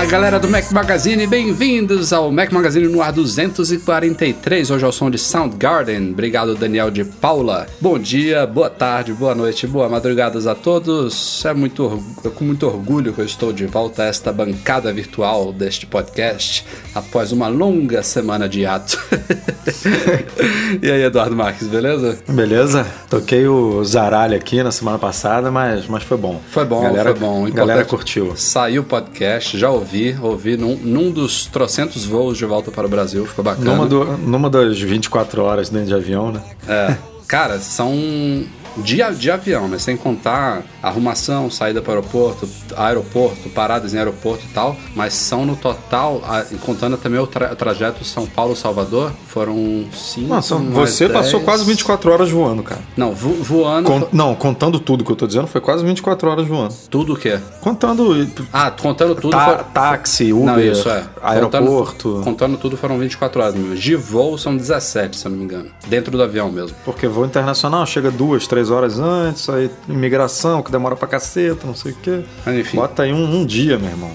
[0.00, 4.70] Fala galera do Mac Magazine, bem-vindos ao Mac Magazine no ar 243.
[4.70, 6.12] Hoje é o som de Soundgarden.
[6.12, 7.66] Obrigado, Daniel de Paula.
[7.78, 11.44] Bom dia, boa tarde, boa noite, boa madrugadas a todos.
[11.44, 12.02] É muito,
[12.34, 16.64] com muito orgulho que eu estou de volta a esta bancada virtual deste podcast
[16.94, 18.98] após uma longa semana de ato.
[20.80, 22.18] e aí, Eduardo Marques, beleza?
[22.26, 22.86] Beleza.
[23.10, 26.40] Toquei o Zaralho aqui na semana passada, mas, mas foi bom.
[26.48, 27.46] Foi bom, galera, foi bom.
[27.46, 28.32] A galera curtiu.
[28.34, 29.89] Saiu o podcast, já ouvi,
[30.20, 33.72] ouvi num, num dos trocentos voos de volta para o Brasil, ficou bacana.
[33.72, 36.42] Numa, do, numa das 24 horas dentro de avião, né?
[36.68, 36.96] É.
[37.26, 38.44] Cara, são
[38.80, 39.78] de, de avião, né?
[39.78, 45.44] Sem contar arrumação, saída para o aeroporto, aeroporto, paradas em aeroporto e tal, mas são
[45.44, 50.28] no total, a, contando também o tra trajeto São Paulo-Salvador, foram cinco.
[50.28, 51.18] Nossa, você 10...
[51.18, 52.80] passou quase 24 horas voando, cara.
[52.96, 53.88] Não, vo voando.
[53.88, 56.74] Con não, contando tudo que eu tô dizendo, foi quase 24 horas voando.
[56.88, 57.38] Tudo o quê?
[57.60, 58.28] Contando.
[58.52, 59.30] Ah, contando tudo.
[59.30, 59.64] Tá, for...
[59.72, 61.04] Táxi, Uber, não, isso é.
[61.22, 62.08] aeroporto.
[62.08, 63.80] Contando, contando, tudo foram 24 horas.
[63.80, 65.70] De voo são 17, se eu não me engano.
[65.86, 66.76] Dentro do avião mesmo.
[66.84, 71.74] Porque voo internacional chega duas, três horas antes, aí imigração, que demora pra caceta, não
[71.74, 72.22] sei o quê.
[72.44, 72.76] Mas, enfim.
[72.76, 74.10] Bota aí um, um dia, meu irmão.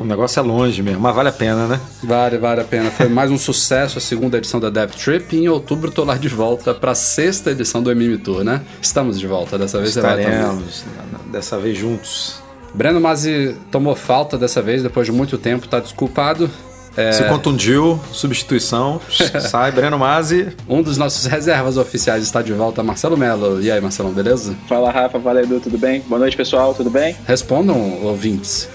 [0.00, 1.80] O negócio é longe mesmo, mas vale a pena, né?
[2.02, 2.90] Vale, vale a pena.
[2.92, 6.16] Foi mais um sucesso a segunda edição da Dev Trip e em outubro tô lá
[6.16, 8.62] de volta pra sexta edição do MM Tour, né?
[8.80, 10.84] Estamos de volta, dessa vez Estaremos,
[11.32, 12.44] dessa vez juntos.
[12.72, 16.50] Breno Mazzi tomou falta dessa vez, depois de muito tempo, tá desculpado.
[16.96, 17.12] É...
[17.12, 19.00] Se contundiu, substituição,
[19.40, 20.48] sai Breno Mazzi.
[20.68, 23.60] Um dos nossos reservas oficiais está de volta, Marcelo Melo.
[23.60, 24.54] E aí, Marcelão, beleza?
[24.68, 26.00] Fala, Rafa, fala, Edu, tudo bem?
[26.06, 27.16] Boa noite, pessoal, tudo bem?
[27.26, 28.68] Respondam, ouvintes.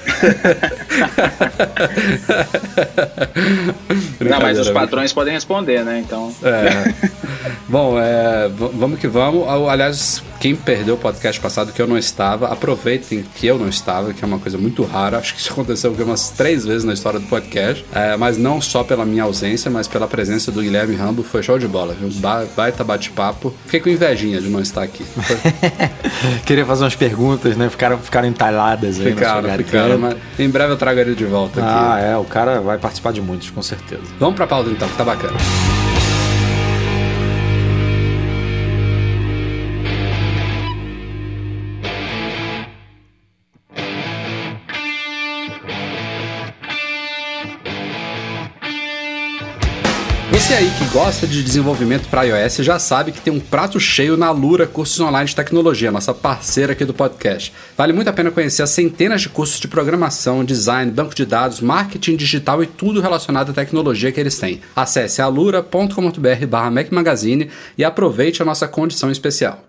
[4.20, 6.00] Não, mas os patrões podem responder, né?
[6.06, 6.34] Então.
[6.44, 6.94] É.
[7.68, 9.48] Bom, é, vamos que vamos.
[9.48, 14.14] Aliás, quem perdeu o podcast passado que eu não estava, aproveitem que eu não estava,
[14.14, 15.18] que é uma coisa muito rara.
[15.18, 17.86] Acho que isso aconteceu umas três vezes na história do podcast.
[17.94, 21.24] É, mas não só pela minha ausência, mas pela presença do Guilherme Rambo.
[21.24, 22.10] Foi show de bola, viu?
[22.20, 23.54] Ba baita bate-papo.
[23.66, 25.06] Fiquei com invejinha de não estar aqui.
[26.46, 27.70] Queria fazer umas perguntas, né?
[27.70, 29.14] Ficaram, ficaram entaladas aí.
[29.14, 30.09] Ficaram, ficaram.
[30.10, 31.70] Mas em breve eu trago ele de volta aqui.
[31.72, 32.18] Ah, é.
[32.18, 34.04] O cara vai participar de muitos, com certeza.
[34.20, 35.38] Vamos pra pauta então, que tá bacana.
[50.60, 54.30] Aí que gosta de desenvolvimento para iOS já sabe que tem um prato cheio na
[54.30, 57.54] Lura Cursos Online de Tecnologia, nossa parceira aqui do podcast.
[57.78, 61.62] Vale muito a pena conhecer as centenas de cursos de programação, design, banco de dados,
[61.62, 64.60] marketing digital e tudo relacionado à tecnologia que eles têm.
[64.76, 69.69] Acesse alura.com.br barra Mac Magazine e aproveite a nossa condição especial.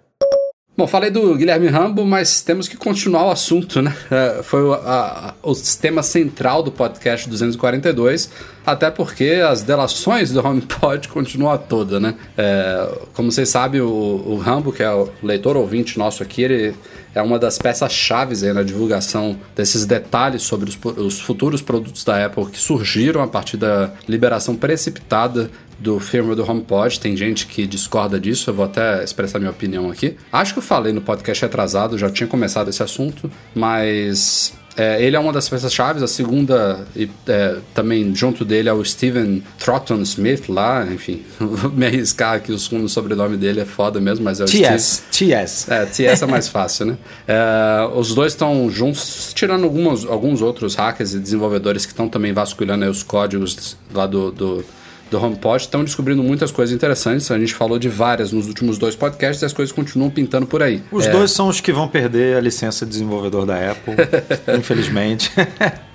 [0.80, 3.94] Bom, falei do Guilherme Rambo, mas temos que continuar o assunto, né?
[4.10, 8.30] É, foi o, a, o tema central do podcast 242,
[8.64, 12.14] até porque as delações do HomePod continuam toda, né?
[12.34, 16.74] É, como vocês sabem, o, o Rambo, que é o leitor ouvinte nosso aqui, ele
[17.14, 22.46] é uma das peças-chave na divulgação desses detalhes sobre os, os, futuros produtos da Apple
[22.46, 27.00] que surgiram a partir da liberação precipitada do firmware do HomePod.
[27.00, 30.16] Tem gente que discorda disso, eu vou até expressar minha opinião aqui.
[30.32, 35.16] Acho que eu falei no podcast atrasado, já tinha começado esse assunto, mas é, ele
[35.16, 36.02] é uma das peças-chave.
[36.02, 36.86] A segunda,
[37.26, 40.86] é, também junto dele, é o Steven Trotton Smith lá.
[40.90, 44.46] Enfim, vou me arriscar aqui o segundo sobrenome dele é foda mesmo, mas é o
[44.46, 45.02] TS.
[45.12, 45.32] Steve.
[45.32, 45.68] TS.
[45.68, 46.98] É, TS é mais fácil, né?
[47.26, 52.32] É, os dois estão juntos, tirando algumas, alguns outros hackers e desenvolvedores que estão também
[52.32, 54.64] vasculhando os códigos lá do, do
[55.10, 57.30] do HomePod estão descobrindo muitas coisas interessantes.
[57.30, 60.62] A gente falou de várias nos últimos dois podcasts e as coisas continuam pintando por
[60.62, 60.82] aí.
[60.90, 61.10] Os é...
[61.10, 63.94] dois são os que vão perder a licença de desenvolvedor da Apple,
[64.56, 65.30] infelizmente.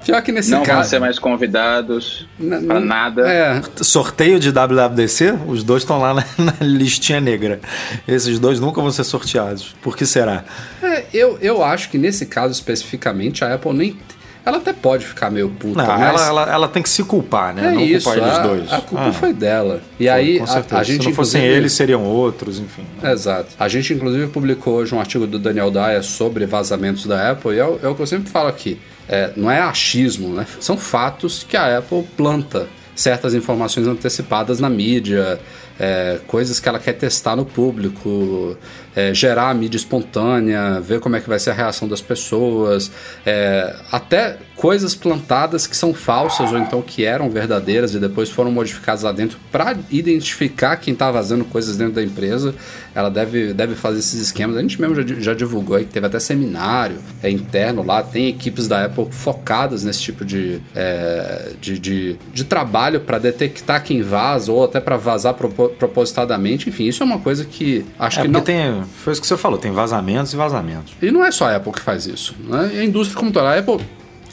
[0.05, 0.69] Pior que nesse não caso.
[0.69, 2.27] Não vão ser mais convidados
[2.67, 3.27] para nada.
[3.27, 3.61] É.
[3.81, 7.59] Sorteio de WWDC, os dois estão lá na, na, listinha negra.
[8.07, 9.75] Esses dois nunca vão ser sorteados.
[9.81, 10.43] Por que será?
[10.83, 13.97] É, eu, eu acho que nesse caso especificamente a Apple nem
[14.45, 15.81] ela até pode ficar meio puta.
[15.81, 16.01] Não, mas...
[16.01, 17.69] ela, ela, ela, tem que se culpar, né?
[17.69, 18.73] É não isso, culpar eles a, dois.
[18.73, 19.81] A culpa ah, foi dela.
[19.99, 21.01] E foi, aí a, a, gente.
[21.01, 21.57] Se não fossem inclusive...
[21.57, 22.85] eles, seriam outros, enfim.
[23.03, 23.49] Exato.
[23.59, 27.59] A gente, inclusive, publicou hoje um artigo do Daniel Dyer sobre vazamentos da Apple, e
[27.59, 28.79] é o, é o que eu sempre falo aqui.
[29.09, 30.45] É, não é achismo, né?
[30.59, 35.39] São fatos que a Apple planta certas informações antecipadas na mídia,
[35.79, 38.57] é, coisas que ela quer testar no público,
[38.95, 42.91] é, gerar a mídia espontânea, ver como é que vai ser a reação das pessoas,
[43.25, 48.51] é, até coisas plantadas que são falsas ou então que eram verdadeiras e depois foram
[48.51, 52.55] modificadas lá dentro para identificar quem está vazando coisas dentro da empresa.
[52.93, 54.55] Ela deve, deve fazer esses esquemas.
[54.55, 58.29] A gente mesmo já, já divulgou aí que teve até seminário é, interno lá, tem
[58.29, 64.01] equipes da Apple focadas nesse tipo de, é, de, de, de, trabalho para detectar quem
[64.01, 66.69] vaza ou até para vazar propositadamente.
[66.69, 68.41] Enfim, isso é uma coisa que acho é, que não.
[68.41, 70.93] Tem, foi isso que você falou, tem vazamentos e vazamentos.
[71.01, 72.35] E não é só a Apple que faz isso.
[72.39, 72.71] Né?
[72.79, 73.49] A indústria como toda.
[73.49, 73.85] A Apple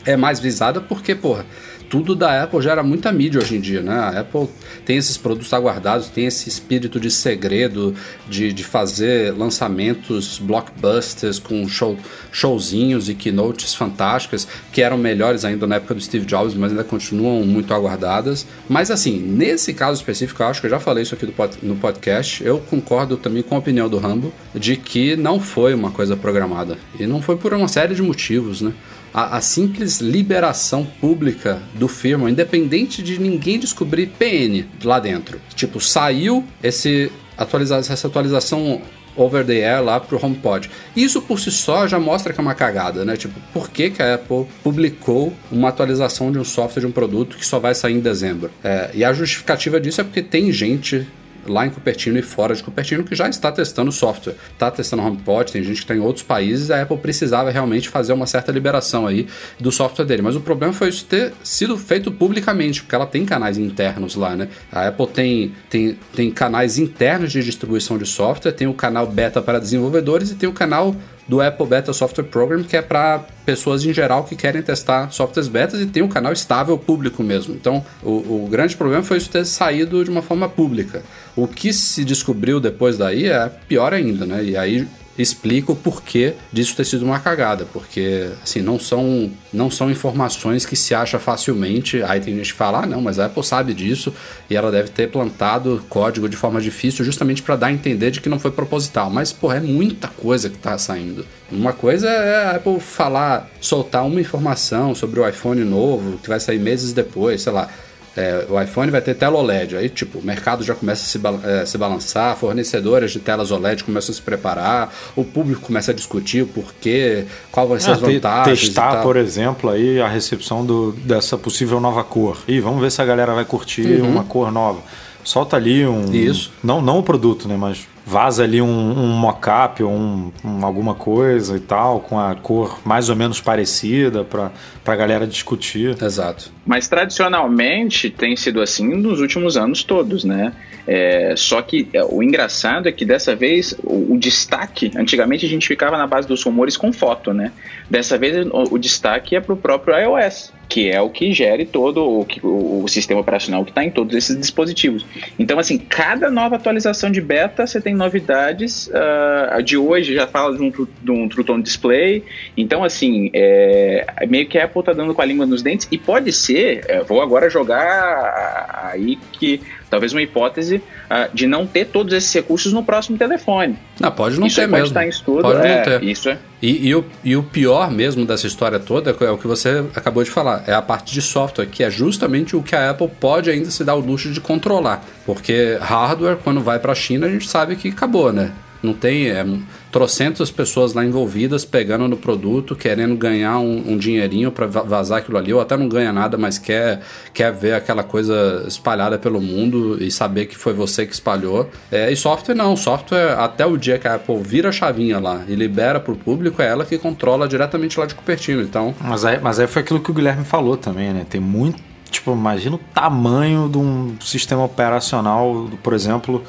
[0.04, 1.46] é mais visada porque, porra,
[1.92, 3.92] tudo da Apple gera muita mídia hoje em dia, né?
[3.92, 4.48] A Apple
[4.86, 7.94] tem esses produtos aguardados, tem esse espírito de segredo,
[8.26, 11.98] de, de fazer lançamentos blockbusters com show,
[12.32, 16.82] showzinhos e keynotes fantásticas, que eram melhores ainda na época do Steve Jobs, mas ainda
[16.82, 18.46] continuam muito aguardadas.
[18.66, 21.30] Mas assim, nesse caso específico, eu acho que eu já falei isso aqui
[21.62, 25.90] no podcast, eu concordo também com a opinião do Rambo de que não foi uma
[25.90, 26.78] coisa programada.
[26.98, 28.72] E não foi por uma série de motivos, né?
[29.12, 35.40] A, a, simples liberação pública do firmware, independente de ninguém descobrir PN lá dentro.
[35.54, 38.80] Tipo, saiu esse atualiza essa atualização
[39.16, 40.70] over the air lá pro HomePod.
[40.96, 43.16] Isso por si só já mostra que é uma cagada, né?
[43.16, 47.36] Tipo, por que, que a Apple publicou uma atualização de um software de um produto
[47.36, 48.50] que só vai sair em dezembro?
[48.64, 51.06] É, e a justificativa disso é porque tem gente
[51.46, 55.52] lá em Cupertino e fora de Cupertino que já está testando software, está testando HomePod,
[55.52, 59.06] tem gente que está em outros países, a Apple precisava realmente fazer uma certa liberação
[59.06, 59.26] aí
[59.58, 60.22] do software dele.
[60.22, 64.36] Mas o problema foi isso ter sido feito publicamente, porque ela tem canais internos lá,
[64.36, 64.48] né?
[64.70, 69.42] A Apple tem, tem, tem canais internos de distribuição de software, tem o canal beta
[69.42, 70.94] para desenvolvedores e tem o canal
[71.26, 75.48] do Apple Beta Software Program, que é para pessoas em geral que querem testar softwares
[75.48, 77.54] betas e tem um canal estável público mesmo.
[77.54, 81.02] Então, o, o, grande problema foi isso ter saído de uma forma pública.
[81.34, 84.44] O que se descobriu depois daí é pior ainda, né?
[84.44, 84.86] E aí
[85.18, 90.64] explica o porquê disso ter sido uma cagada, porque assim, não são não são informações
[90.64, 92.02] que se acha facilmente.
[92.02, 94.12] Aí tem gente que fala: "Ah, não, mas a Apple sabe disso
[94.48, 98.20] e ela deve ter plantado código de forma difícil justamente para dar a entender de
[98.20, 99.10] que não foi proposital".
[99.10, 101.26] Mas, porra, é muita coisa que tá saindo.
[101.50, 106.40] Uma coisa é a Apple falar, soltar uma informação sobre o iPhone novo que vai
[106.40, 107.68] sair meses depois, sei lá
[108.16, 109.76] é, o iPhone vai ter tela OLED.
[109.76, 113.84] Aí, tipo, o mercado já começa a se, é, se balançar, fornecedoras de telas OLED
[113.84, 117.94] começam a se preparar, o público começa a discutir o porquê, qual vai ser ah,
[117.94, 118.60] as vantagens.
[118.60, 122.38] Testar, por exemplo, aí a recepção do, dessa possível nova cor.
[122.46, 124.10] E vamos ver se a galera vai curtir uhum.
[124.10, 124.80] uma cor nova.
[125.24, 126.12] Solta ali um.
[126.12, 126.52] Isso.
[126.62, 127.56] Não, não o produto, né?
[127.56, 132.34] Mas vaza ali um, um mock-up ou um, um, alguma coisa e tal, com a
[132.34, 134.50] cor mais ou menos parecida para
[134.84, 135.96] a galera discutir.
[136.02, 136.52] Exato.
[136.66, 140.52] Mas tradicionalmente tem sido assim nos últimos anos todos, né?
[140.86, 145.48] É, só que é, o engraçado é que dessa vez o, o, destaque, antigamente a
[145.48, 147.52] gente ficava na base dos rumores com foto, né?
[147.88, 151.66] Dessa vez o, o destaque é para o próprio iOS que é o que gere
[151.66, 155.04] todo o, o, o sistema operacional que está em todos esses dispositivos.
[155.38, 158.86] Então, assim, cada nova atualização de beta você tem novidades.
[158.86, 162.24] Uh, de hoje já fala de um, de um Display.
[162.56, 165.86] Então, assim, é, meio que a Apple está dando com a língua nos dentes.
[165.90, 169.60] E pode ser, é, vou agora jogar aí que
[169.92, 173.78] talvez uma hipótese uh, de não ter todos esses recursos no próximo telefone.
[174.00, 174.86] Não, pode não isso ter pode mesmo.
[174.86, 175.42] estar em estudo.
[175.42, 176.02] Pode é, não ter.
[176.02, 176.38] Isso é.
[176.62, 180.24] E, e, o, e o pior mesmo dessa história toda é o que você acabou
[180.24, 183.50] de falar, é a parte de software, que é justamente o que a Apple pode
[183.50, 185.04] ainda se dar o luxo de controlar.
[185.26, 188.50] Porque hardware, quando vai para a China, a gente sabe que acabou, né?
[188.82, 189.28] Não tem.
[189.28, 189.44] É,
[189.92, 195.36] trocentas pessoas lá envolvidas pegando no produto, querendo ganhar um, um dinheirinho para vazar aquilo
[195.36, 197.02] ali, ou até não ganha nada, mas quer,
[197.34, 201.70] quer ver aquela coisa espalhada pelo mundo e saber que foi você que espalhou.
[201.90, 205.42] É, e software não, software até o dia que a Apple vira a chavinha lá
[205.46, 208.62] e libera para o público, é ela que controla diretamente lá de Cupertino.
[208.62, 211.26] Então, mas aí, mas aí foi aquilo que o Guilherme falou também, né?
[211.28, 211.92] Tem muito.
[212.10, 216.42] Tipo, imagina o tamanho de um sistema operacional, por exemplo,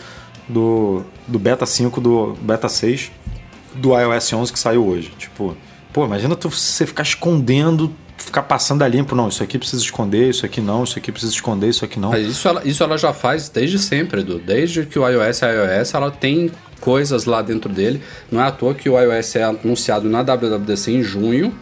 [0.47, 3.11] do, do Beta 5, do Beta 6
[3.75, 5.11] do iOS 11 que saiu hoje.
[5.17, 5.55] Tipo,
[5.91, 9.15] pô, imagina tu, você ficar escondendo, ficar passando a limpo.
[9.15, 12.13] Não, isso aqui precisa esconder, isso aqui não, isso aqui precisa esconder, isso aqui não.
[12.15, 14.39] Isso ela, isso ela já faz desde sempre, Edu.
[14.39, 18.01] Desde que o iOS é iOS, ela tem coisas lá dentro dele.
[18.31, 21.53] Não é à toa que o iOS é anunciado na WWDC em junho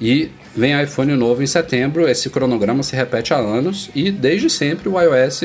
[0.00, 4.88] e vem iPhone novo em setembro, esse cronograma se repete há anos e desde sempre
[4.88, 5.44] o iOS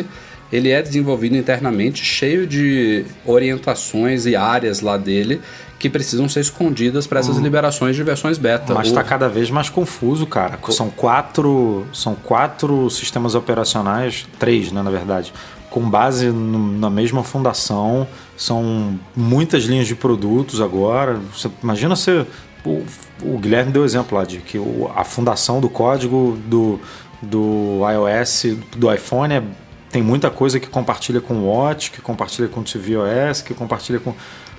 [0.52, 5.42] ele é desenvolvido internamente, cheio de orientações e áreas lá dele
[5.82, 7.42] que precisam ser escondidas para essas hum.
[7.42, 8.72] liberações de versões beta.
[8.72, 10.60] Mas está cada vez mais confuso, cara.
[10.70, 15.34] São quatro, são quatro sistemas operacionais, três, né, na verdade,
[15.72, 18.08] com base no, na mesma fundação.
[18.38, 21.20] São muitas linhas de produtos agora.
[21.34, 22.28] Você, imagina você
[22.64, 22.84] o,
[23.24, 26.80] o, Guilherme deu exemplo lá de que o, a fundação do código do,
[27.22, 29.44] do iOS, do iPhone, é,
[29.92, 34.00] tem muita coisa que compartilha com o Watch, que compartilha com o tvOS, que compartilha
[34.00, 34.14] com.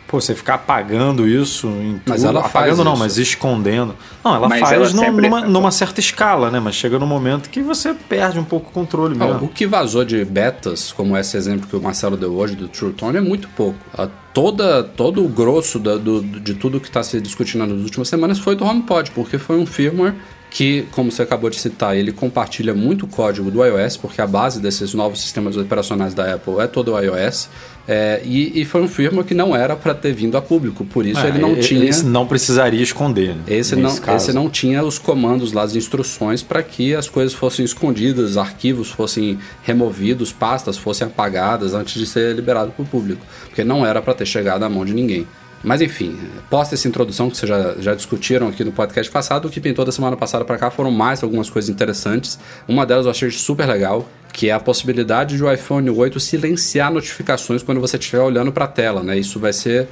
[0.06, 3.02] Pô, você ficar apagando isso em Mas tudo, ela apagando faz não, isso.
[3.02, 3.96] mas escondendo.
[4.22, 5.26] Não, ela mas faz ela sempre...
[5.26, 6.60] numa, numa, certa escala, né?
[6.60, 9.46] Mas chega no momento que você perde um pouco o controle mesmo.
[9.46, 12.92] o que vazou de betas, como esse exemplo que o Marcelo deu hoje do True
[12.92, 13.78] Tone, é muito pouco.
[13.96, 18.06] A toda, todo o grosso da, do, de tudo que está se discutindo nas últimas
[18.06, 20.14] semanas foi do HomePod, porque foi um firmware
[20.52, 24.60] que, como você acabou de citar, ele compartilha muito código do iOS, porque a base
[24.60, 27.48] desses novos sistemas operacionais da Apple é todo o iOS.
[27.88, 31.04] É, e, e, foi um firmware que não era para ter vindo a público, por
[31.04, 31.84] isso é, ele não tinha.
[31.84, 33.34] Esse não precisaria esconder.
[33.34, 37.32] Né, esse, não, esse não tinha os comandos lá, as instruções para que as coisas
[37.32, 43.26] fossem escondidas, arquivos fossem removidos, pastas fossem apagadas antes de ser liberado para o público,
[43.46, 45.26] porque não era para ter chegado à mão de ninguém.
[45.62, 46.18] Mas enfim,
[46.50, 49.84] posta essa introdução que vocês já, já discutiram aqui no podcast passado, o que pintou
[49.84, 52.38] da semana passada para cá foram mais algumas coisas interessantes.
[52.66, 56.92] Uma delas eu achei super legal, que é a possibilidade de o iPhone 8 silenciar
[56.92, 59.16] notificações quando você estiver olhando para a tela, né?
[59.16, 59.88] Isso vai ser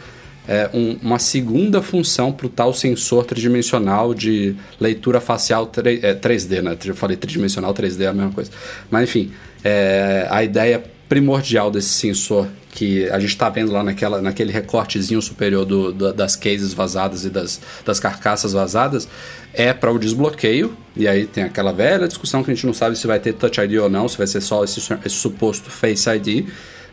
[0.49, 6.15] é, um, uma segunda função para o tal sensor tridimensional de leitura facial 3, é,
[6.15, 6.77] 3D, né?
[6.85, 8.51] Eu falei tridimensional, 3D é a mesma coisa.
[8.91, 9.31] Mas enfim,
[9.63, 15.21] é, a ideia primordial desse sensor que a gente está vendo lá naquela, naquele recortezinho
[15.21, 19.09] superior do, do, das cases vazadas e das, das carcaças vazadas,
[19.53, 20.77] é para o desbloqueio.
[20.97, 23.61] E aí tem aquela velha discussão que a gente não sabe se vai ter Touch
[23.61, 26.47] ID ou não, se vai ser só esse, esse suposto Face ID.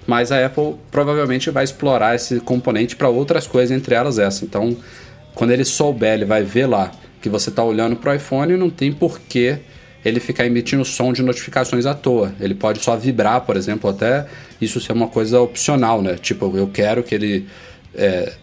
[0.08, 4.46] Mas a Apple provavelmente vai explorar esse componente para outras coisas, entre elas essa.
[4.46, 4.76] Então,
[5.36, 6.92] quando ele souber, ele vai ver lá
[7.22, 9.60] que você está olhando para o iPhone, não tem porquê
[10.08, 12.34] ele ficar emitindo som de notificações à toa.
[12.40, 14.26] Ele pode só vibrar, por exemplo, até
[14.62, 16.16] isso ser uma coisa opcional, né?
[16.16, 17.48] Tipo, eu quero que ele.
[17.96, 18.34] É,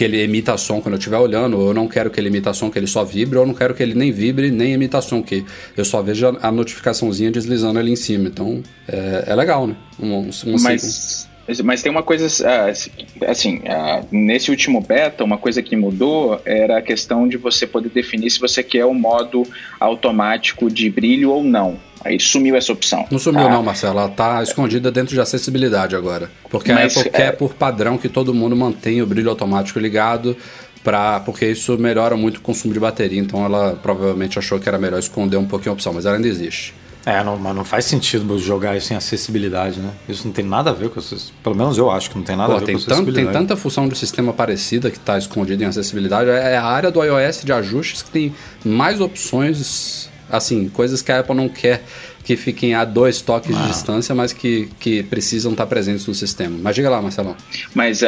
[0.00, 2.54] que ele emita som quando eu estiver olhando, ou eu não quero que ele emita
[2.54, 4.98] som, que ele só vibre, ou eu não quero que ele nem vibre, nem emita
[5.02, 5.44] som, que
[5.76, 8.26] eu só vejo a notificaçãozinha deslizando ali em cima.
[8.28, 9.76] Então, é, é legal, né?
[10.02, 11.09] Um, um, Mas...
[11.64, 12.70] Mas tem uma coisa ah,
[13.30, 17.88] assim, ah, nesse último beta, uma coisa que mudou era a questão de você poder
[17.88, 19.42] definir se você quer o modo
[19.78, 21.78] automático de brilho ou não.
[22.02, 23.06] Aí sumiu essa opção.
[23.10, 23.50] Não sumiu tá?
[23.50, 23.98] não, Marcelo.
[23.98, 26.30] Ela está escondida dentro de acessibilidade agora.
[26.48, 27.16] Porque Mas, a Apple é...
[27.16, 30.34] quer por padrão que todo mundo mantenha o brilho automático ligado,
[30.82, 33.20] pra, porque isso melhora muito o consumo de bateria.
[33.20, 36.28] Então ela provavelmente achou que era melhor esconder um pouquinho a opção, mas ela ainda
[36.28, 36.74] existe.
[37.04, 39.90] É, não, mas não faz sentido jogar isso em acessibilidade, né?
[40.08, 41.42] Isso não tem nada a ver com acessibilidade.
[41.42, 43.26] Pelo menos eu acho que não tem nada Pô, a ver tem com acessibilidade.
[43.26, 46.28] Tanto, tem tanta função do sistema parecida que está escondida em acessibilidade.
[46.28, 51.20] É a área do iOS de ajustes que tem mais opções, assim, coisas que a
[51.20, 51.82] Apple não quer
[52.24, 56.56] que fiquem a dois toques de distância, mas que, que precisam estar presentes no sistema.
[56.60, 57.36] Mas diga lá, Marcelão.
[57.74, 58.06] Mas uh,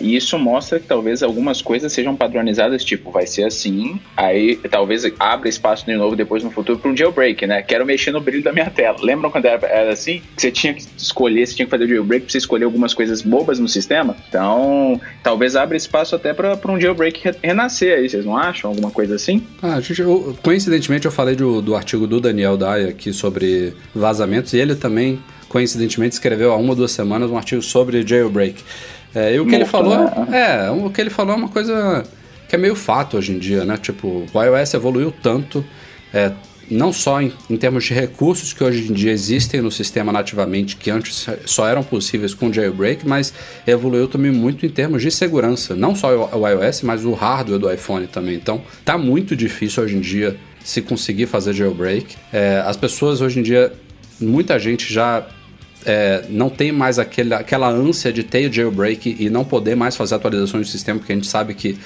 [0.00, 5.48] isso mostra que talvez algumas coisas sejam padronizadas, tipo, vai ser assim, aí talvez abra
[5.48, 7.62] espaço de novo depois no futuro para um jailbreak, né?
[7.62, 8.98] Quero mexer no brilho da minha tela.
[9.02, 10.22] Lembram quando era, era assim?
[10.36, 12.94] Que você tinha que escolher, você tinha que fazer o jailbreak para você escolher algumas
[12.94, 14.16] coisas bobas no sistema?
[14.28, 18.70] Então, talvez abra espaço até para um jailbreak renascer aí, vocês não acham?
[18.70, 19.46] Alguma coisa assim?
[19.62, 23.74] Ah, gente, eu, coincidentemente eu falei do, do artigo do Daniel Daya aqui sobre sobre
[23.94, 25.18] vazamentos e ele também,
[25.48, 28.62] coincidentemente, escreveu há uma ou duas semanas um artigo sobre jailbreak.
[29.14, 30.66] É, e o que ele falou né?
[30.66, 32.04] é, o que ele falou é uma coisa
[32.48, 33.76] que é meio fato hoje em dia, né?
[33.76, 35.64] Tipo, o iOS evoluiu tanto,
[36.12, 36.30] é,
[36.70, 40.76] não só em, em, termos de recursos que hoje em dia existem no sistema nativamente,
[40.76, 43.32] que antes só eram possíveis com jailbreak, mas
[43.66, 45.74] evoluiu também muito em termos de segurança.
[45.74, 48.36] Não só o, o iOS, mas o hardware do iPhone também.
[48.36, 52.16] Então, tá muito difícil hoje em dia se conseguir fazer jailbreak.
[52.32, 53.72] É, as pessoas hoje em dia,
[54.20, 55.26] muita gente já
[55.84, 60.14] é, não tem mais aquele, aquela ânsia de ter jailbreak e não poder mais fazer
[60.14, 61.78] atualizações do sistema, porque a gente sabe que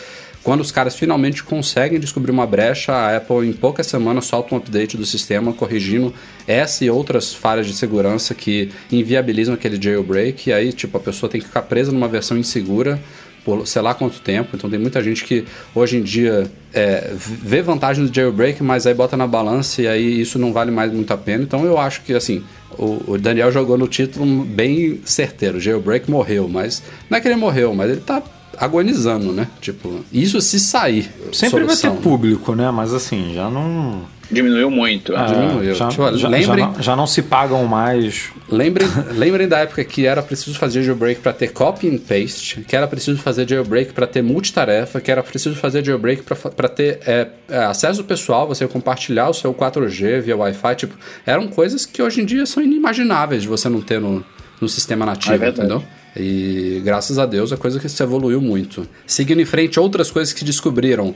[0.45, 4.59] quando os caras finalmente conseguem descobrir uma brecha, a Apple em poucas semanas solta um
[4.59, 6.13] update do sistema corrigindo
[6.47, 10.51] essa e outras falhas de segurança que inviabilizam aquele jailbreak.
[10.51, 13.01] E aí, tipo, a pessoa tem que ficar presa numa versão insegura
[13.45, 14.51] por sei lá quanto tempo.
[14.55, 18.95] Então tem muita gente que hoje em dia é, vê vantagem do jailbreak, mas aí
[18.95, 21.43] bota na balança e aí isso não vale mais muito a pena.
[21.43, 22.43] Então eu acho que assim,
[22.79, 25.59] o, o Daniel jogou no título bem certeiro.
[25.59, 28.23] O jailbreak morreu, mas não é que ele morreu, mas ele tá
[28.59, 29.49] agonizando, né?
[29.61, 31.11] Tipo, isso se sair.
[31.33, 32.71] Sempre solução, vai ter público, né?
[32.71, 34.03] Mas assim, já não.
[34.31, 35.15] Diminuiu muito.
[35.15, 35.75] Ah, diminuiu.
[35.75, 38.31] Já, Tipo, já, lembrem- já não, já não se pagam mais.
[38.49, 42.75] Lembrem, lembrem da época que era preciso fazer jailbreak para ter copy and paste, que
[42.75, 47.29] era preciso fazer jailbreak para ter multitarefa, que era preciso fazer jailbreak para ter é,
[47.49, 50.75] é, acesso pessoal, você compartilhar o seu 4G via Wi-Fi.
[50.77, 50.95] Tipo,
[51.27, 54.25] eram coisas que hoje em dia são inimagináveis de você não ter no,
[54.61, 55.83] no sistema nativo, É entendeu?
[56.17, 58.87] E graças a Deus a coisa que se evoluiu muito.
[59.07, 61.15] Seguindo em frente, outras coisas que descobriram.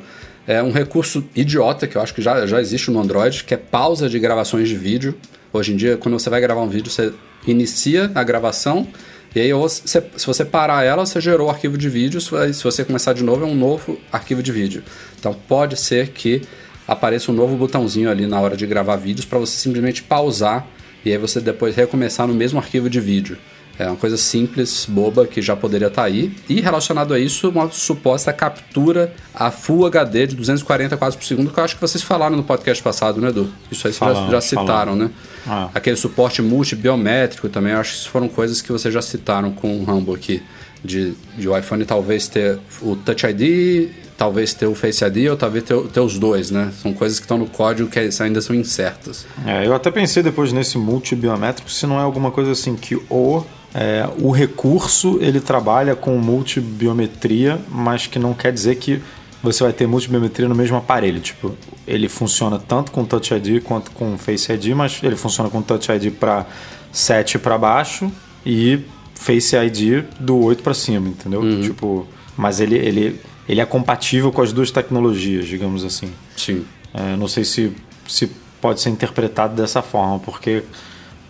[0.49, 3.57] É um recurso idiota que eu acho que já, já existe no Android, que é
[3.59, 5.15] pausa de gravações de vídeo.
[5.53, 7.13] Hoje em dia, quando você vai gravar um vídeo, você
[7.47, 8.89] inicia a gravação
[9.37, 12.19] e aí, se você parar ela, você gerou o arquivo de vídeo.
[12.19, 14.83] Se você começar de novo, é um novo arquivo de vídeo.
[15.21, 16.41] Então, pode ser que
[16.87, 20.67] apareça um novo botãozinho ali na hora de gravar vídeos para você simplesmente pausar
[21.05, 23.37] e aí você depois recomeçar no mesmo arquivo de vídeo.
[23.79, 26.33] É uma coisa simples, boba, que já poderia estar aí.
[26.49, 31.53] E relacionado a isso, uma suposta captura a Full HD de 240 quadros por segundo,
[31.53, 33.49] que eu acho que vocês falaram no podcast passado, né, Edu?
[33.71, 35.11] Isso aí vocês já, já citaram, né?
[35.47, 35.71] Ah.
[35.73, 39.79] Aquele suporte multibiométrico também, eu acho que isso foram coisas que vocês já citaram com
[39.79, 40.43] o Rambo aqui.
[40.83, 45.37] De, de o iPhone talvez ter o Touch ID, talvez ter o Face ID ou
[45.37, 46.73] talvez ter, ter os dois, né?
[46.81, 49.27] São coisas que estão no código que ainda são incertas.
[49.45, 53.45] É, eu até pensei depois nesse multibiométrico se não é alguma coisa assim que o,
[53.75, 59.03] é, o recurso ele trabalha com multibiometria, mas que não quer dizer que
[59.43, 61.21] você vai ter multibiometria no mesmo aparelho.
[61.21, 61.55] Tipo,
[61.87, 65.91] ele funciona tanto com Touch ID quanto com Face ID, mas ele funciona com Touch
[65.91, 66.47] ID para
[66.93, 68.11] 7 para baixo
[68.45, 68.81] e
[69.15, 71.43] Face ID do 8 para cima, entendeu?
[71.61, 72.07] Tipo,
[72.37, 76.11] mas ele, ele, ele é compatível com as duas tecnologias, digamos assim.
[76.37, 76.65] Sim.
[76.95, 77.73] É, não sei se,
[78.07, 80.63] se pode ser interpretado dessa forma, porque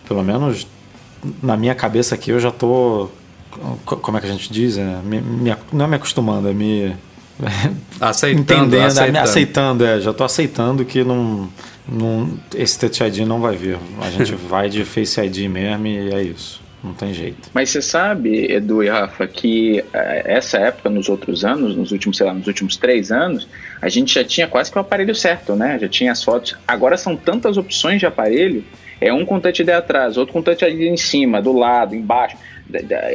[0.07, 0.65] pelo menos
[1.43, 3.09] na minha cabeça aqui eu já tô.
[3.85, 4.77] co- Como é que a gente diz?
[4.77, 6.93] É, me, me- não é me acostumando, é me.
[7.99, 9.17] Aceitando, entendendo, aceitando.
[9.17, 9.19] aceitando.
[9.19, 11.49] aceitando, é, já tô aceitando que não,
[11.87, 13.77] não, esse Touch ID não vai vir.
[14.01, 16.61] A gente vai de Face ID mesmo e é isso.
[16.83, 17.49] Não tem jeito.
[17.53, 22.15] Mas você sabe, Edu e Rafa, que eh, essa época, nos outros anos, nos últimos,
[22.15, 23.49] sei lá, nos últimos três anos,
[23.81, 25.77] a gente já tinha quase que o aparelho certo, né?
[25.77, 26.55] Já tinha as fotos.
[26.65, 28.63] Agora são tantas opções de aparelho,
[29.01, 32.37] é um com Touch ID atrás, outro com Touch ID em cima, do lado, embaixo.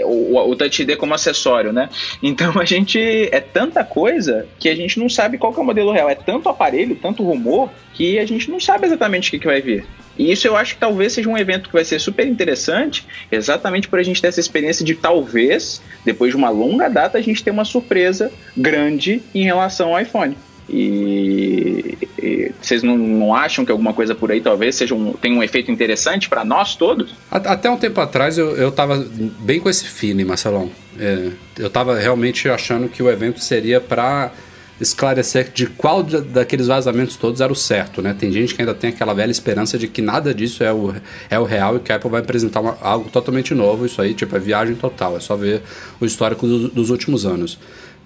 [0.04, 1.88] O, o Touch ID como acessório, né?
[2.22, 2.98] Então a gente.
[3.30, 6.10] É tanta coisa que a gente não sabe qual é o modelo real.
[6.10, 9.60] É tanto aparelho, tanto rumor, que a gente não sabe exatamente o que, que vai
[9.60, 9.86] vir.
[10.18, 13.88] E isso eu acho que talvez seja um evento que vai ser super interessante, exatamente
[13.88, 17.42] por a gente ter essa experiência de talvez, depois de uma longa data, a gente
[17.42, 20.36] ter uma surpresa grande em relação ao iPhone.
[20.68, 25.36] E, e vocês não, não acham que alguma coisa por aí talvez seja um, tenha
[25.36, 27.14] um efeito interessante para nós todos?
[27.30, 29.04] Até um tempo atrás eu, eu tava
[29.40, 30.70] bem com esse feeling, Marcelão.
[30.98, 34.32] É, eu tava realmente achando que o evento seria para
[34.80, 38.14] esclarecer de qual da- daqueles vazamentos todos era o certo, né?
[38.18, 40.92] Tem gente que ainda tem aquela velha esperança de que nada disso é o,
[41.30, 43.86] é o real e que a Apple vai apresentar uma- algo totalmente novo.
[43.86, 45.16] Isso aí, tipo, é viagem total.
[45.16, 45.62] É só ver
[46.00, 47.58] o histórico dos, dos últimos anos.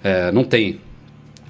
[0.03, 0.79] É, não tem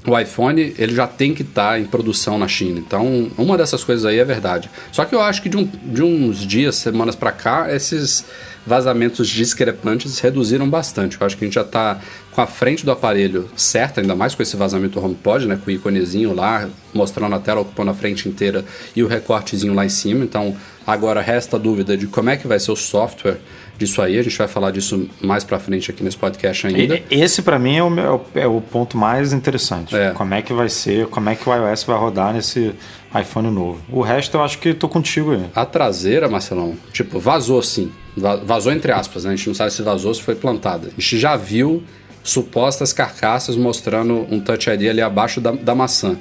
[0.08, 2.80] o iPhone ele já tem que estar em produção na China.
[2.80, 4.70] Então, uma dessas coisas aí é verdade.
[4.92, 8.24] Só que eu acho que de, um- de uns dias, semanas pra cá, esses
[8.66, 11.18] vazamentos discrepantes reduziram bastante.
[11.20, 12.00] Eu acho que a gente já tá
[12.32, 15.74] com a frente do aparelho certa, ainda mais com esse vazamento HomePod, né, com o
[15.74, 18.64] iconezinho lá, mostrando a tela ocupando a frente inteira
[18.96, 20.24] e o recortezinho lá em cima.
[20.24, 23.38] Então, agora resta a dúvida de como é que vai ser o software
[23.80, 24.20] disso aí.
[24.20, 27.02] A gente vai falar disso mais pra frente aqui nesse podcast ainda.
[27.10, 29.96] Esse pra mim é o, meu- é o ponto mais interessante.
[29.96, 30.12] É.
[30.12, 32.76] Como é que vai ser, como é que o iOS vai rodar nesse
[33.20, 33.80] iPhone novo.
[33.92, 35.44] O resto eu acho que tô contigo aí.
[35.56, 37.92] A traseira, Marcelão, tipo, vazou sim.
[38.16, 39.32] Va- Vazou entre aspas, né?
[39.32, 40.90] A gente não sabe se vazou, se foi plantada.
[40.90, 41.82] A gente já viu
[42.24, 46.18] supostas carcaças mostrando um Touch ID ali abaixo da, da maçã.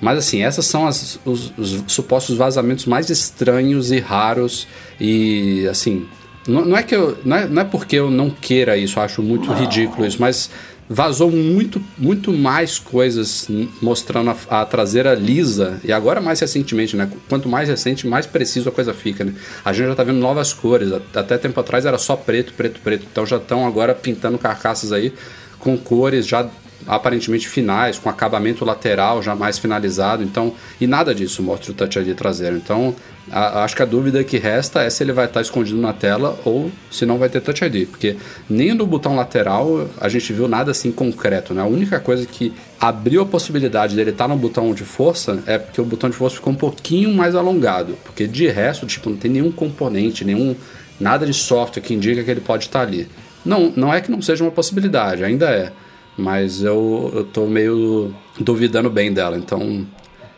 [0.00, 4.66] Mas assim, essas são as- os, os supostos vazamentos mais estranhos e raros.
[5.00, 6.06] E assim,
[6.46, 7.18] não, não é que eu.
[7.24, 10.50] Não é, não é porque eu não queira isso, acho muito ridículo isso, mas
[10.88, 13.48] vazou muito, muito mais coisas
[13.82, 15.80] mostrando a, a traseira lisa.
[15.82, 17.10] E agora mais recentemente, né?
[17.28, 19.34] Quanto mais recente, mais preciso a coisa fica, né?
[19.64, 20.92] A gente já tá vendo novas cores.
[21.14, 23.06] Até tempo atrás era só preto, preto, preto.
[23.10, 25.12] Então já estão agora pintando carcaças aí
[25.58, 26.48] com cores já
[26.86, 30.22] aparentemente finais, com acabamento lateral já mais finalizado.
[30.22, 32.56] Então, e nada disso mostra o Touch ID traseiro.
[32.56, 32.94] Então,
[33.30, 36.38] a- acho que a dúvida que resta é se ele vai estar escondido na tela
[36.44, 38.16] ou se não vai ter Touch ID, porque
[38.48, 41.62] nem no botão lateral a gente viu nada assim concreto, né?
[41.62, 45.80] A única coisa que abriu a possibilidade dele estar no botão de força é porque
[45.80, 49.30] o botão de força ficou um pouquinho mais alongado, porque de resto, tipo, não tem
[49.30, 50.54] nenhum componente, nenhum
[51.00, 53.08] nada de software que indica que ele pode estar ali.
[53.44, 55.72] Não, não é que não seja uma possibilidade, ainda é.
[56.18, 59.86] mas eu, eu tô meio duvidando bem dela, então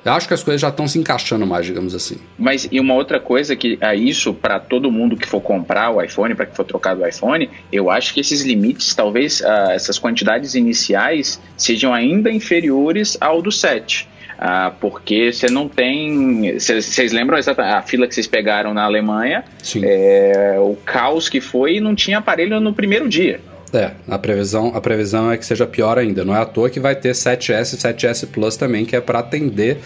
[0.08, 2.16] eu acho que as coisas já estão se encaixando mais, digamos assim.
[2.38, 6.02] Mas e uma outra coisa que é isso para todo mundo que for comprar o
[6.02, 9.98] iPhone, para que for trocado o iPhone, eu acho que esses limites, talvez uh, essas
[9.98, 14.08] quantidades iniciais sejam ainda inferiores ao do 7.
[14.40, 16.56] Ah, porque você não tem.
[16.56, 19.44] Vocês lembram exatamente a fila que vocês pegaram na Alemanha?
[19.60, 19.80] Sim.
[19.84, 23.40] É, o caos que foi e não tinha aparelho no primeiro dia.
[23.72, 26.24] É, a previsão, a previsão é que seja pior ainda.
[26.24, 29.18] Não é à toa que vai ter 7S e 7S Plus também, que é para
[29.18, 29.78] atender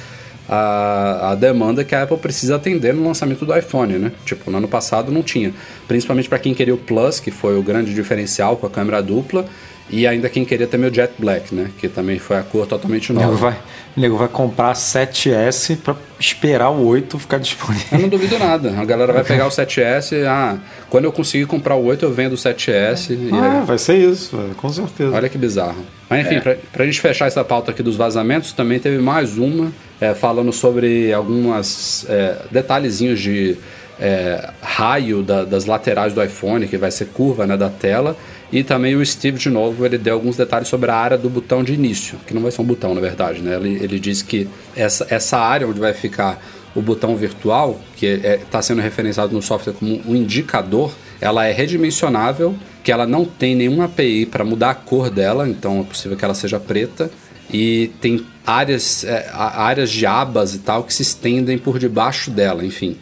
[0.49, 4.13] a, a demanda que a Apple precisa atender no lançamento do iPhone, né?
[4.25, 5.53] Tipo, no ano passado não tinha.
[5.89, 9.47] Principalmente para quem queria o Plus, que foi o grande diferencial com a câmera dupla.
[9.93, 11.71] E ainda quem queria também o Jet Black, né?
[11.79, 13.27] Que também foi a cor totalmente nova.
[13.27, 13.53] O nego vai,
[13.95, 17.87] o nego vai comprar 7S para esperar o 8 ficar disponível.
[17.93, 18.75] Eu não duvido nada.
[18.79, 20.25] A galera vai pegar o 7S.
[20.27, 20.57] Ah,
[20.89, 23.19] quando eu conseguir comprar o 8, eu vendo o 7S.
[23.33, 23.67] Ah, aí...
[23.67, 25.15] vai ser isso, com certeza.
[25.15, 25.85] Olha que bizarro.
[26.09, 26.41] Mas enfim, é.
[26.41, 30.53] pra, pra gente fechar essa pauta aqui dos vazamentos, também teve mais uma é, falando
[30.55, 33.59] sobre alguns é, detalhezinhos de
[34.01, 38.17] é, raio da, das laterais do iPhone, que vai ser curva né, da tela.
[38.53, 41.65] E também o Steve, de novo, ele deu alguns detalhes sobre a área do botão
[41.65, 43.57] de início, que não vai ser um botão, na verdade, né?
[43.57, 46.39] Ele, ele diz que essa, essa área onde vai ficar
[46.75, 51.47] o botão virtual, que está é, tá sendo referenciado no software como um indicador, ela
[51.47, 55.85] é redimensionável, que ela não tem nenhuma API para mudar a cor dela, então é
[55.85, 57.11] possível que ela seja preta,
[57.51, 62.65] e tem áreas, é, áreas de abas e tal que se estendem por debaixo dela,
[62.65, 62.97] enfim,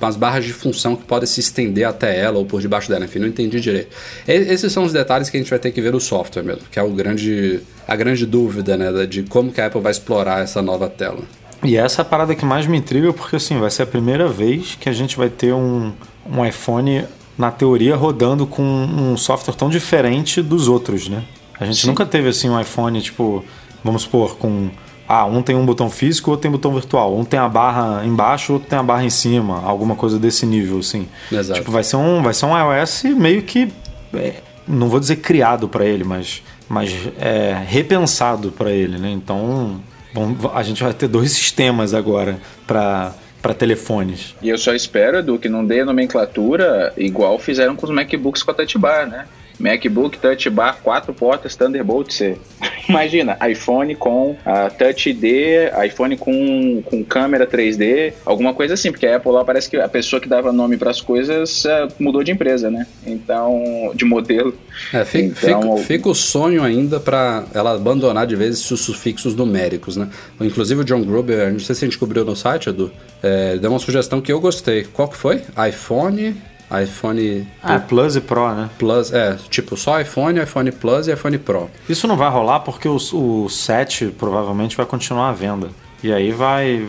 [0.00, 3.18] umas barras de função que podem se estender até ela ou por debaixo dela, enfim,
[3.18, 3.94] não entendi direito.
[4.26, 6.62] E, esses são os detalhes que a gente vai ter que ver no software mesmo,
[6.70, 10.42] que é o grande, a grande dúvida, né, de como que a Apple vai explorar
[10.42, 11.20] essa nova tela.
[11.64, 14.28] E essa é a parada que mais me intriga, porque assim, vai ser a primeira
[14.28, 15.92] vez que a gente vai ter um,
[16.26, 17.04] um iPhone,
[17.38, 21.24] na teoria, rodando com um software tão diferente dos outros, né?
[21.58, 21.88] A gente Sim.
[21.88, 23.44] nunca teve assim um iPhone, tipo,
[23.82, 24.70] vamos supor, com.
[25.08, 27.18] Ah, um tem um botão físico, outro tem botão virtual.
[27.18, 29.62] Um tem a barra embaixo, outro tem a barra em cima.
[29.62, 31.06] Alguma coisa desse nível, assim.
[31.30, 31.60] Exato.
[31.60, 33.70] Tipo, vai ser um, vai ser um iOS meio que.
[34.14, 34.34] É,
[34.66, 39.10] não vou dizer criado para ele, mas, mas é, repensado para ele, né?
[39.10, 39.80] Então,
[40.14, 44.36] bom, a gente vai ter dois sistemas agora para para telefones.
[44.40, 48.44] E eu só espero, Edu, que não dê a nomenclatura igual fizeram com os MacBooks
[48.44, 49.26] com a Touch Bar, né?
[49.62, 52.36] MacBook Touch Bar, quatro portas Thunderbolt C.
[52.88, 54.36] Imagina, iPhone com uh,
[54.76, 59.70] Touch ID, iPhone com, com câmera 3D, alguma coisa assim, porque a Apple lá parece
[59.70, 62.86] que a pessoa que dava nome para as coisas uh, mudou de empresa, né?
[63.06, 64.52] Então, de modelo.
[64.92, 69.36] É, fica, então, fica, fica o sonho ainda para ela abandonar de vez os sufixos
[69.36, 70.08] numéricos, né?
[70.40, 72.90] Inclusive o John Gruber, não sei se a gente descobriu no site, Edu,
[73.22, 74.84] é, deu uma sugestão que eu gostei.
[74.84, 75.42] Qual que foi?
[75.68, 76.34] iPhone
[76.80, 77.46] iPhone.
[77.62, 78.70] Ah, Plus e Pro, né?
[78.78, 81.70] Plus, é, tipo, só iPhone, iPhone Plus e iPhone Pro.
[81.88, 85.70] Isso não vai rolar porque o, o 7 provavelmente vai continuar à venda.
[86.02, 86.86] E aí vai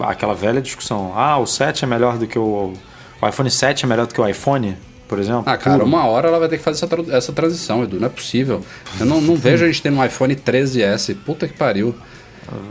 [0.00, 1.12] aquela velha discussão.
[1.14, 2.72] Ah, o 7 é melhor do que o.
[3.20, 4.76] O iPhone 7 é melhor do que o iPhone?
[5.08, 5.44] Por exemplo?
[5.46, 7.98] Ah, cara, uma hora ela vai ter que fazer essa, essa transição, Edu.
[7.98, 8.62] Não é possível.
[8.98, 11.16] Eu não, não vejo a gente tendo um iPhone 13S.
[11.24, 11.94] Puta que pariu.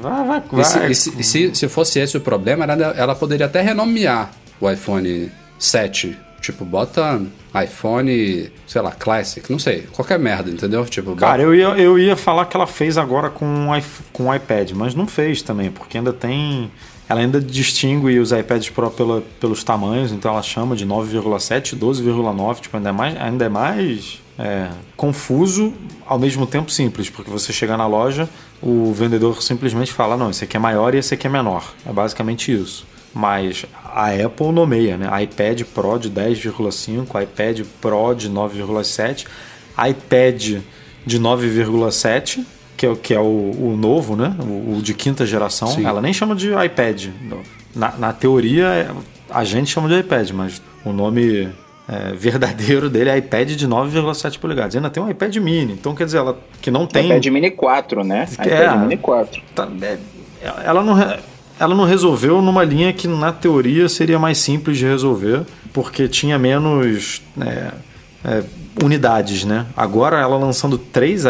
[0.01, 0.61] Vai, vai, vai.
[0.61, 4.31] E, se, e se, se, se, fosse esse o problema, ela, ela poderia até renomear
[4.59, 7.19] o iPhone 7 Tipo, bota
[7.63, 10.85] iPhone, sei lá, Classic, não sei, qualquer merda, entendeu?
[10.85, 13.67] Tipo, Cara, eu ia, eu ia falar que ela fez agora com,
[14.13, 16.69] com iPad, mas não fez também, porque ainda tem.
[17.09, 22.59] Ela ainda distingue os iPads Pro pela, pelos tamanhos, então ela chama de 9,7, 12,9,
[22.61, 25.73] tipo, ainda é mais, ainda é mais é, confuso,
[26.05, 28.29] ao mesmo tempo simples, porque você chegar na loja,
[28.61, 31.73] o vendedor simplesmente fala: não, esse aqui é maior e esse aqui é menor.
[31.87, 35.23] É basicamente isso mas a Apple nomeia, né?
[35.23, 39.25] iPad Pro de 10,5, iPad Pro de 9,7,
[39.89, 40.61] iPad
[41.05, 42.43] de 9,7,
[42.75, 44.35] que é, que é o, o novo, né?
[44.41, 45.69] O, o, de quinta geração.
[45.69, 45.85] Sim.
[45.85, 47.07] Ela nem chama de iPad.
[47.73, 48.93] Na, na teoria,
[49.29, 51.47] a gente chama de iPad, mas o nome
[51.87, 54.73] é, verdadeiro dele é iPad de 9,7 polegadas.
[54.73, 57.05] E ainda tem um iPad mini, então quer dizer, ela que não tem.
[57.05, 58.27] iPad mini 4, né?
[58.39, 59.41] É, iPad mini 4.
[59.55, 59.97] Tá, é,
[60.65, 60.95] ela não
[61.59, 66.37] ela não resolveu numa linha que na teoria seria mais simples de resolver, porque tinha
[66.37, 67.71] menos é,
[68.23, 68.43] é,
[68.83, 69.65] unidades, né?
[69.75, 71.23] Agora ela lançando três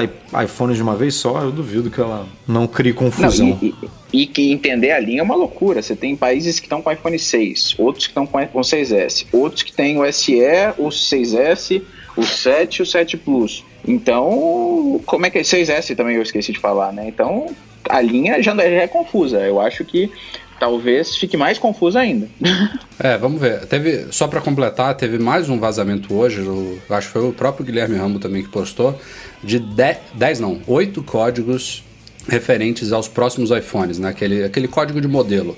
[0.44, 3.48] iPhones de uma vez só, eu duvido que ela não crie confusão.
[3.48, 3.76] Não, e,
[4.12, 5.82] e, e, que entender a linha é uma loucura.
[5.82, 9.62] Você tem países que estão com iPhone 6, outros que estão com iPhone 6S, outros
[9.62, 10.40] que têm o SE,
[10.78, 11.82] o 6S,
[12.18, 13.64] o 7 e o 7 Plus.
[13.88, 15.42] Então, como é que é?
[15.42, 17.08] 6S também eu esqueci de falar, né?
[17.08, 17.48] Então,
[17.90, 19.40] a linha já, é confusa.
[19.40, 20.12] Eu acho que
[20.60, 22.28] talvez fique mais confuso ainda.
[22.98, 23.66] É, vamos ver.
[23.66, 26.42] Teve, só para completar, teve mais um vazamento hoje,
[26.90, 28.98] acho que foi o próprio Guilherme Rambo também que postou,
[29.44, 31.84] de 10, não, 8 códigos
[32.26, 34.08] referentes aos próximos iPhones, né?
[34.08, 35.58] aquele, aquele código de modelo.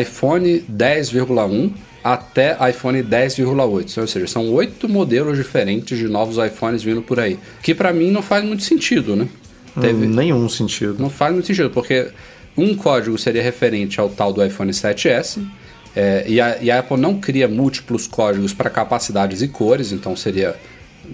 [0.00, 1.72] iPhone 10,1
[2.04, 4.00] até iPhone 10,8.
[4.00, 7.36] Ou seja, são oito modelos diferentes de novos iPhones vindo por aí.
[7.60, 9.26] Que para mim não faz muito sentido, né?
[9.80, 10.06] Teve...
[10.06, 10.96] Nenhum sentido.
[10.98, 12.08] Não faz muito sentido, porque
[12.56, 15.38] um código seria referente ao tal do iPhone 7S.
[15.94, 20.14] É, e, a, e, a, Apple não cria múltiplos códigos para capacidades e cores, então
[20.14, 20.54] seria,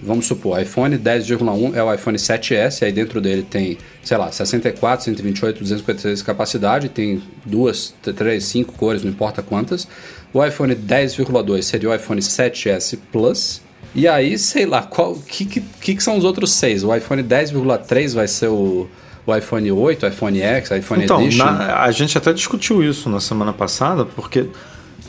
[0.01, 5.05] vamos supor, iPhone 10,1 é o iPhone 7S, aí dentro dele tem, sei lá, 64,
[5.05, 9.87] 128, 256 de capacidade, tem duas, três, cinco cores, não importa quantas.
[10.33, 13.61] O iPhone 10,2 seria o iPhone 7S Plus.
[13.95, 16.83] E aí, sei lá, qual que, que, que são os outros seis?
[16.83, 18.89] O iPhone 10,3 vai ser o
[19.25, 21.45] o iPhone 8, iPhone X, iPhone então, Edition.
[21.45, 24.47] Na, a gente até discutiu isso na semana passada, porque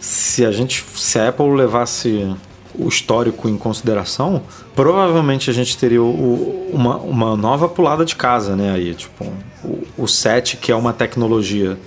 [0.00, 2.34] se a gente se a Apple levasse
[2.76, 4.42] o histórico em consideração,
[4.74, 8.72] provavelmente a gente teria o, uma, uma nova pulada de casa, né?
[8.72, 9.24] Aí, tipo,
[9.64, 11.78] o, o 7, que é uma tecnologia.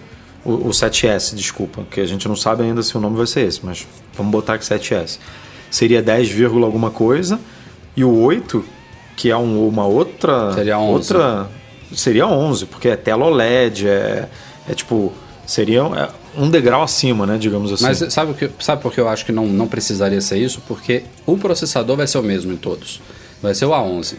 [0.46, 3.42] O, o 7S, desculpa, que a gente não sabe ainda se o nome vai ser
[3.42, 5.20] esse, mas vamos botar que 7S.
[5.70, 7.40] Seria 10, alguma coisa.
[7.96, 8.64] E o 8,
[9.16, 10.54] que é um, uma outra.
[10.54, 10.92] Seria 11.
[10.92, 11.50] Outra,
[11.94, 14.30] seria 11, porque é tela OLED, é,
[14.70, 15.14] é tipo,
[15.46, 17.84] seria é um degrau acima, né, digamos assim.
[17.84, 20.62] Mas sabe, que, sabe por que eu acho que não, não precisaria ser isso?
[20.68, 23.02] Porque o processador vai ser o mesmo em todos.
[23.42, 24.16] Vai ser o A11.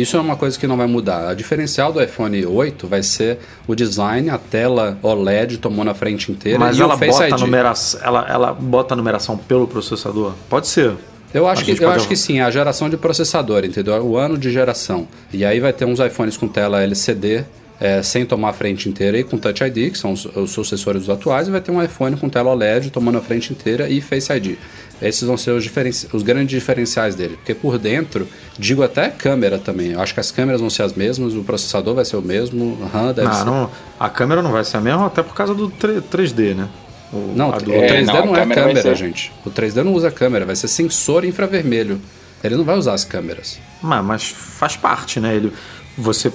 [0.00, 1.28] Isso é uma coisa que não vai mudar.
[1.28, 6.30] A diferencial do iPhone 8 vai ser o design, a tela OLED tomou na frente
[6.30, 7.36] inteira Mas e ela bota.
[7.36, 10.32] Numeração, ela, ela bota a numeração pelo processador?
[10.48, 10.94] Pode ser.
[11.32, 14.02] Eu acho, que, eu acho que sim, a geração de processador, entendeu?
[14.02, 15.06] O ano de geração.
[15.30, 17.44] E aí vai ter uns iPhones com tela LCD,
[17.80, 21.02] é, sem tomar a frente inteira e com Touch ID, que são os, os sucessores
[21.02, 24.00] dos atuais, e vai ter um iPhone com tela OLED tomando a frente inteira e
[24.00, 24.56] Face ID.
[25.00, 27.36] Esses vão ser os, diferenci- os grandes diferenciais dele.
[27.36, 28.26] Porque por dentro,
[28.58, 29.92] digo até câmera também.
[29.92, 32.76] Eu acho que as câmeras vão ser as mesmas, o processador vai ser o mesmo,
[32.80, 33.44] o RAM deve Ah, ser.
[33.44, 36.68] não, a câmera não vai ser a mesma, até por causa do 3, 3D, né?
[37.12, 39.32] O, Não, a o do- 3D não, a não, é câmera câmera, ser- gente.
[39.46, 42.00] O 3D não usa câmera, vai ser sensor infravermelho.
[42.42, 43.58] Ele não vai usar as câmeras.
[43.80, 45.34] Mas, mas faz parte, né?
[45.36, 45.52] Ele,
[45.96, 46.30] você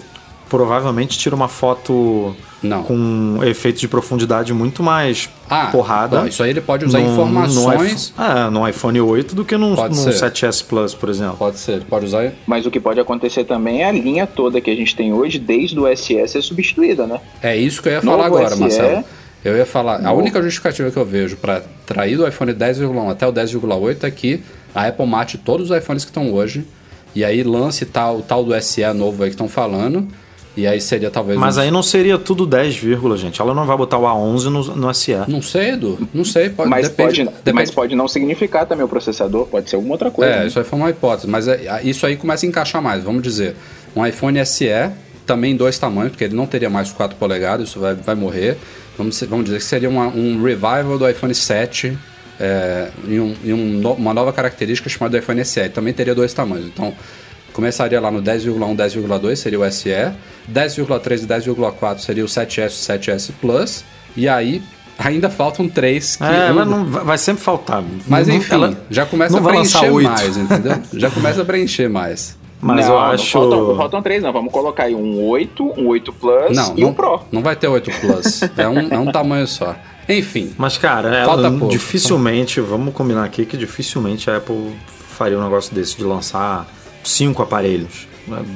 [0.49, 2.83] provavelmente tira uma foto Não.
[2.83, 6.21] com efeito de profundidade muito mais Ah, porrada.
[6.21, 8.13] bom, isso aí ele pode usar num- informações.
[8.17, 10.13] Num, iPhone- é, no iPhone 8 do que num, Pode num ser.
[10.13, 11.37] 7S Plus, por exemplo.
[11.37, 12.31] Pode ser, ele pode usar.
[12.45, 15.39] Mas o que pode acontecer também é a linha toda que a gente tem hoje,
[15.39, 17.19] desde o SS, ser substituída, né?
[17.41, 18.59] É isso que eu ia Novo falar agora, SE.
[18.59, 19.03] Marcelo.
[19.43, 20.05] Eu ia falar.
[20.05, 24.11] A única justificativa que eu vejo para trair do iPhone 10,1 até o 10,8 é
[24.11, 24.41] que
[24.73, 26.65] a Apple mate todos os iPhones que estão hoje.
[27.13, 30.07] E aí lance tal, tal do SE novo aí que estão falando.
[30.55, 31.37] E aí seria talvez.
[31.39, 33.41] Mas um- aí não seria tudo 10, vírgula, gente.
[33.41, 35.15] Ela não vai botar o A11 no, no SE.
[35.27, 36.07] Não sei, Edu.
[36.13, 36.49] Não sei.
[36.49, 39.95] Pode, Mas, depende, pode, depende- mas pode não significar também o processador, pode ser alguma
[39.95, 40.31] outra coisa.
[40.31, 40.47] É, né?
[40.47, 43.03] isso aí foi uma hipótese, mas é- isso aí começa a encaixar mais.
[43.03, 43.55] Vamos dizer,
[43.95, 44.67] um iPhone SE,
[45.25, 48.57] também em dois tamanhos, porque ele não teria mais 4 polegadas, isso vai, vai morrer.
[48.95, 51.97] Vamos, dizer- vamos dizer que seria uma- um revival do iPhone 7
[52.39, 55.67] é, e, um- e um no- uma nova característica chamada iPhone SE.
[55.69, 56.67] Também teria dois tamanhos.
[56.67, 56.93] Então,
[57.53, 59.89] começaria lá no 10,1, 10,2 seria o SE,
[60.51, 63.83] 10,3 e 10,4 seria o 7S, 7S Plus,
[64.17, 64.61] e aí
[64.97, 67.83] ainda faltam três que É, mas não, vai sempre faltar.
[68.07, 70.73] mas Não- enfim, ela já começa não a preencher mais, entendeu?
[70.93, 72.37] Já começa a preencher mais.
[72.61, 73.29] Mas não, eu não acho.
[73.31, 74.31] faltam, faltam três, não.
[74.31, 77.19] Vamos colocar aí um 8, um 8 Plus Não, e não, um Pro.
[77.29, 78.41] não vai ter 8 Plus.
[78.57, 79.75] É um, é um tamanho só.
[80.07, 81.67] Enfim, Mas, cara, ela Falta pouco.
[81.69, 84.73] dificilmente, vamos combinar aqui que dificilmente a Apple
[85.09, 86.65] faria um negócio desse de lançar
[87.03, 88.07] cinco aparelhos.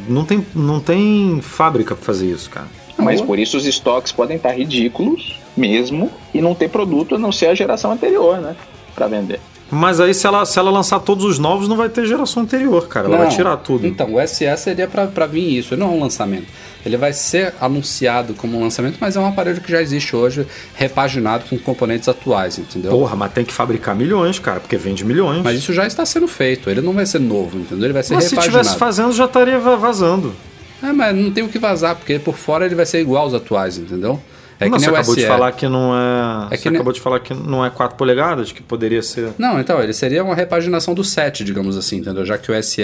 [0.08, 2.68] Não tem, não tem fábrica pra fazer isso, cara.
[2.98, 7.32] Mas por isso os estoques podem estar ridículos mesmo e não ter produto a não
[7.32, 8.56] ser a geração anterior, né?
[8.96, 9.40] Pra vender.
[9.70, 12.88] Mas aí, se ela, se ela lançar todos os novos, não vai ter geração anterior,
[12.88, 13.08] cara.
[13.08, 13.26] Ela não.
[13.26, 13.86] vai tirar tudo.
[13.86, 16.48] Então, o SE seria pra, pra vir isso, não é um lançamento.
[16.86, 20.48] Ele vai ser anunciado como um lançamento, mas é um aparelho que já existe hoje,
[20.74, 22.92] repaginado com componentes atuais, entendeu?
[22.92, 25.44] Porra, mas tem que fabricar milhões, cara, porque vende milhões.
[25.44, 27.88] Mas isso já está sendo feito, ele não vai ser novo, entendeu?
[27.88, 28.60] Ele vai ser Mas se repaginado.
[28.64, 30.34] tivesse fazendo, já estaria va- vazando.
[30.82, 33.34] É, mas não tem o que vazar, porque por fora ele vai ser igual aos
[33.34, 34.22] atuais, entendeu?
[34.60, 35.22] É não, que você nem o acabou SE.
[35.22, 36.46] de falar que não é.
[36.46, 39.30] É você que nem- acabou de falar que não é 4 polegadas, que poderia ser.
[39.38, 42.26] Não, então, ele seria uma repaginação do 7, digamos assim, entendeu?
[42.26, 42.82] Já que o SE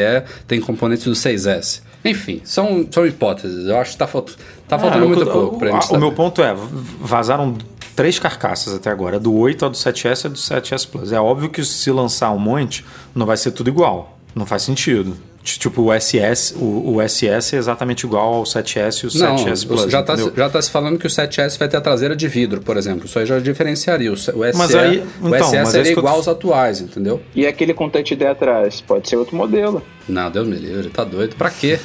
[0.47, 1.81] tem componentes do 6S.
[2.05, 3.67] Enfim, são, são hipóteses.
[3.67, 4.33] Eu acho que tá, falta,
[4.67, 6.15] tá faltando É, muito o, pouco pra o, gente o meu saber.
[6.15, 6.53] ponto é:
[7.01, 7.57] vazaram
[7.95, 9.19] três carcaças até agora.
[9.19, 11.11] Do 8 ao do 7S e do 7S Plus.
[11.11, 14.17] É óbvio que se lançar um monte, não vai ser tudo igual.
[14.35, 15.15] Não faz sentido.
[15.43, 19.67] Tipo, o SS, o, o SS é exatamente igual ao 7S e o Não, 7S
[19.67, 19.91] Plus.
[19.91, 22.61] já está já tá se falando que o 7S vai ter a traseira de vidro,
[22.61, 23.05] por exemplo.
[23.05, 24.09] Isso aí já diferenciaria.
[24.09, 26.79] O, S- o SE, Mas aí- o então, SS mas seria eu igual aos atuais,
[26.79, 27.21] entendeu?
[27.35, 28.79] E aquele com touch ID atrás?
[28.79, 29.81] Pode ser outro modelo.
[30.07, 31.35] Não, Deus me livre, tá doido.
[31.35, 31.79] Pra quê?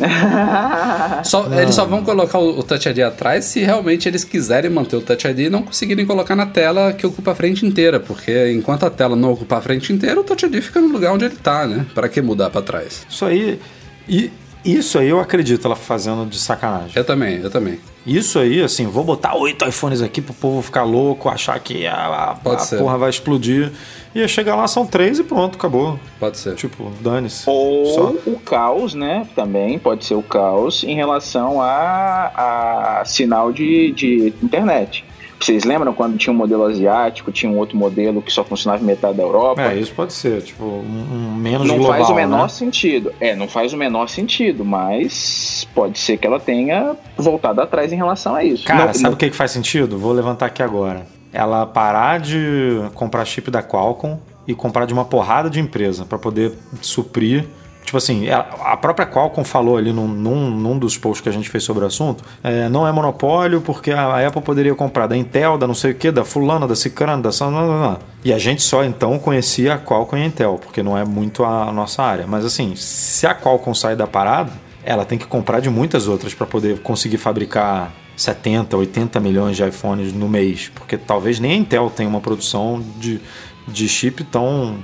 [1.24, 4.96] só, eles só vão colocar o, o Touch ID atrás se realmente eles quiserem manter
[4.96, 8.00] o Touch ID e não conseguirem colocar na tela que ocupa a frente inteira.
[8.00, 11.12] Porque enquanto a tela não ocupa a frente inteira, o Touch ID fica no lugar
[11.12, 11.87] onde ele tá, né?
[11.94, 13.07] Pra que mudar pra trás?
[13.09, 13.61] Isso aí.
[14.09, 14.31] E
[14.64, 16.92] isso aí eu acredito ela fazendo de sacanagem.
[16.94, 17.78] Eu também, eu também.
[18.06, 21.94] Isso aí, assim, vou botar oito iPhones aqui pro povo ficar louco, achar que a,
[22.30, 23.70] a- Pode a porra vai explodir.
[24.14, 26.00] E aí chegar lá, são três e pronto, acabou.
[26.18, 26.54] Pode ser.
[26.54, 27.44] Tipo, dane-se.
[27.46, 28.14] Ou Só.
[28.26, 29.26] o caos, né?
[29.37, 35.04] Também pode ser o caos em relação a, a sinal de, de internet.
[35.40, 38.87] Vocês lembram quando tinha um modelo asiático, tinha um outro modelo que só funcionava em
[38.87, 39.62] metade da Europa?
[39.62, 42.48] É, isso pode ser, tipo, um, um menos não global, faz o menor né?
[42.48, 43.12] sentido.
[43.20, 47.96] É, não faz o menor sentido, mas pode ser que ela tenha voltado atrás em
[47.96, 48.64] relação a isso.
[48.64, 49.96] Cara, Não- sabe não- o que, que faz sentido?
[49.98, 51.07] Vou levantar aqui agora.
[51.33, 56.18] Ela parar de comprar chip da Qualcomm e comprar de uma porrada de empresa para
[56.18, 57.46] poder suprir.
[57.88, 61.33] Tipo assim, ela- a própria Qualcomm falou ali num, num, num dos posts que a
[61.33, 65.16] gente fez sobre o assunto, é, não é monopólio porque a Apple poderia comprar da
[65.16, 67.31] Intel, da não sei o que, da fulana, da cicrana, da...
[67.40, 67.98] não, não, não.
[68.22, 71.42] E a gente só então conhecia a Qualcomm e a Intel, porque não é muito
[71.46, 72.27] a nossa área.
[72.27, 74.53] Mas assim, se a Qualcomm sair da parada,
[74.85, 79.66] ela tem que comprar de muitas outras para poder conseguir fabricar 70, 80 milhões de
[79.66, 83.18] iPhones no mês, porque talvez nem a Intel tenha uma produção de,
[83.66, 84.77] de chip tão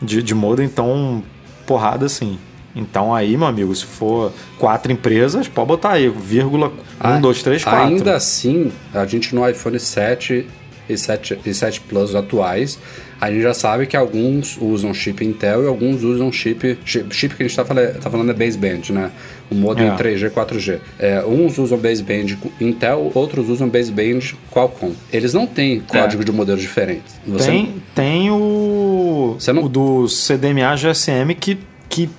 [0.00, 1.22] de, de modem tão
[1.66, 2.38] porrada assim.
[2.74, 6.72] Então aí, meu amigo, se for quatro empresas, pode botar aí, vírgula,
[7.04, 7.82] um, dois, três, quatro.
[7.82, 10.46] Ainda assim, a gente no iPhone 7
[10.88, 12.78] e 7, e 7 Plus atuais,
[13.24, 16.78] a gente já sabe que alguns usam chip Intel e alguns usam chip.
[16.84, 19.10] Chip, chip que a gente está falando, tá falando é baseband, né?
[19.50, 19.96] O modem É.
[19.96, 20.78] 3G, 4G.
[20.98, 24.92] É, uns usam baseband Intel, outros usam baseband Qualcomm.
[25.12, 27.14] Eles não têm código de modelos diferentes.
[27.26, 31.58] Você- Tem, tem o, Você não- o do CDMA GSM que,
[31.88, 32.10] que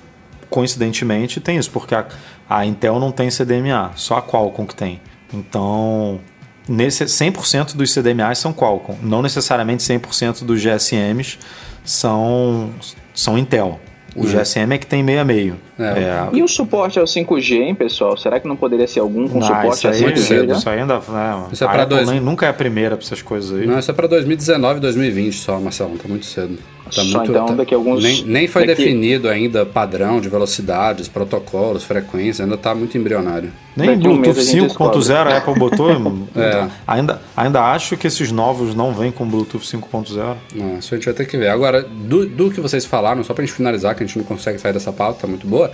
[0.50, 2.06] coincidentemente tem isso, porque a,
[2.48, 5.00] a Intel não tem CDMA, só a Qualcomm que tem.
[5.34, 6.20] Então,
[6.68, 11.38] nesse 100% dos CDMAs são Qualcomm, não necessariamente 100% dos GSMs
[11.84, 12.70] são,
[13.14, 13.80] são Intel.
[14.14, 15.56] O GSM é que tem meio a meio.
[15.78, 15.82] É.
[15.84, 18.16] É, E o suporte ao 5G, hein, pessoal?
[18.16, 20.16] Será que não poderia ser algum com ah, suporte isso a aí, 5G?
[20.16, 20.48] cedo.
[20.48, 20.54] já?
[20.56, 20.94] isso aí ainda.
[20.94, 23.66] né, Isso é a pra Apple dois- nunca é a primeira pra essas coisas aí.
[23.66, 25.98] Não, isso é para 2019 2020 só, Marcelo.
[25.98, 26.58] Tá muito cedo.
[26.86, 30.20] Tá Só muito, então tá- daqui a alguns- Nem, nem foi daqui- definido ainda padrão
[30.20, 32.44] de velocidades, protocolos, frequência.
[32.44, 33.52] Ainda tá muito embrionário.
[33.76, 35.90] Nem Daqui a um Bluetooth a gente 5.0 a Apple botou.
[36.36, 36.68] É.
[36.86, 40.36] ainda, ainda acho que esses novos não vêm com Bluetooth 5.0.
[40.54, 41.48] Não, isso a gente vai ter que ver.
[41.48, 44.58] Agora, do, do que vocês falaram, só pra gente finalizar, que a gente não consegue
[44.58, 45.70] sair dessa pauta, tá muito boa.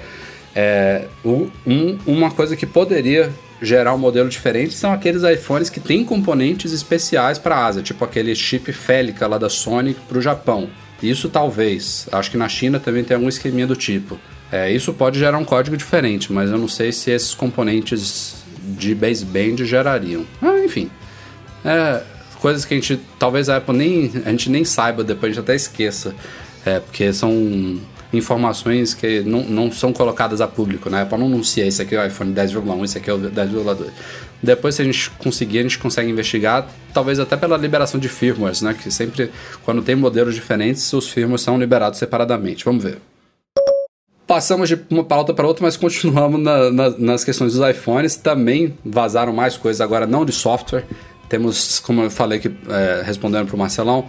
[0.54, 1.48] É, um-
[2.06, 7.38] uma coisa que poderia gerar um modelo diferente são aqueles iPhones que têm componentes especiais
[7.38, 10.68] para a Ásia, tipo aquele chip Félica lá da Sony para o Japão.
[11.02, 12.08] Isso talvez.
[12.12, 14.18] Acho que na China também tem algum esqueminha do tipo.
[14.50, 18.94] É, isso pode gerar um código diferente, mas eu não sei se esses componentes de
[18.94, 20.24] baseband gerariam.
[20.40, 20.90] Ah, enfim.
[21.64, 22.02] É,
[22.38, 25.42] coisas que a gente, talvez a Apple nem, a gente nem saiba, depois a gente
[25.42, 26.14] até esqueça.
[26.64, 27.80] É, porque são
[28.12, 30.98] informações que não, não são colocadas a público, né?
[30.98, 33.86] A Apple não anuncia esse aqui é o iPhone 10,1, esse aqui é o 10,2.
[34.42, 38.60] Depois, se a gente conseguir, a gente consegue investigar, talvez até pela liberação de firmwares,
[38.60, 38.74] né?
[38.74, 39.30] Que sempre,
[39.64, 42.64] quando tem modelos diferentes, os firmwares são liberados separadamente.
[42.64, 42.98] Vamos ver.
[44.26, 48.16] Passamos de uma pauta para outra, mas continuamos na- na- nas questões dos iPhones.
[48.16, 50.84] Também vazaram mais coisas agora, não de software.
[51.28, 54.06] Temos, como eu falei aqui, é, respondendo para o Marcelão,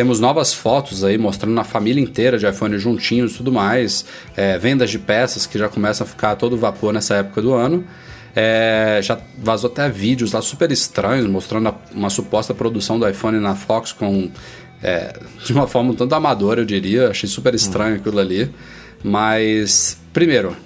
[0.00, 4.06] temos novas fotos aí mostrando a família inteira de iPhone juntinhos e tudo mais.
[4.34, 7.84] É, vendas de peças que já começam a ficar todo vapor nessa época do ano.
[8.34, 13.38] É, já vazou até vídeos lá super estranhos mostrando a- uma suposta produção do iPhone
[13.40, 14.30] na Fox com
[14.82, 15.12] é,
[15.44, 17.10] de uma forma um tanto amadora, eu diria.
[17.10, 18.50] Achei super estranho aquilo ali.
[19.04, 20.56] Mas, primeiro,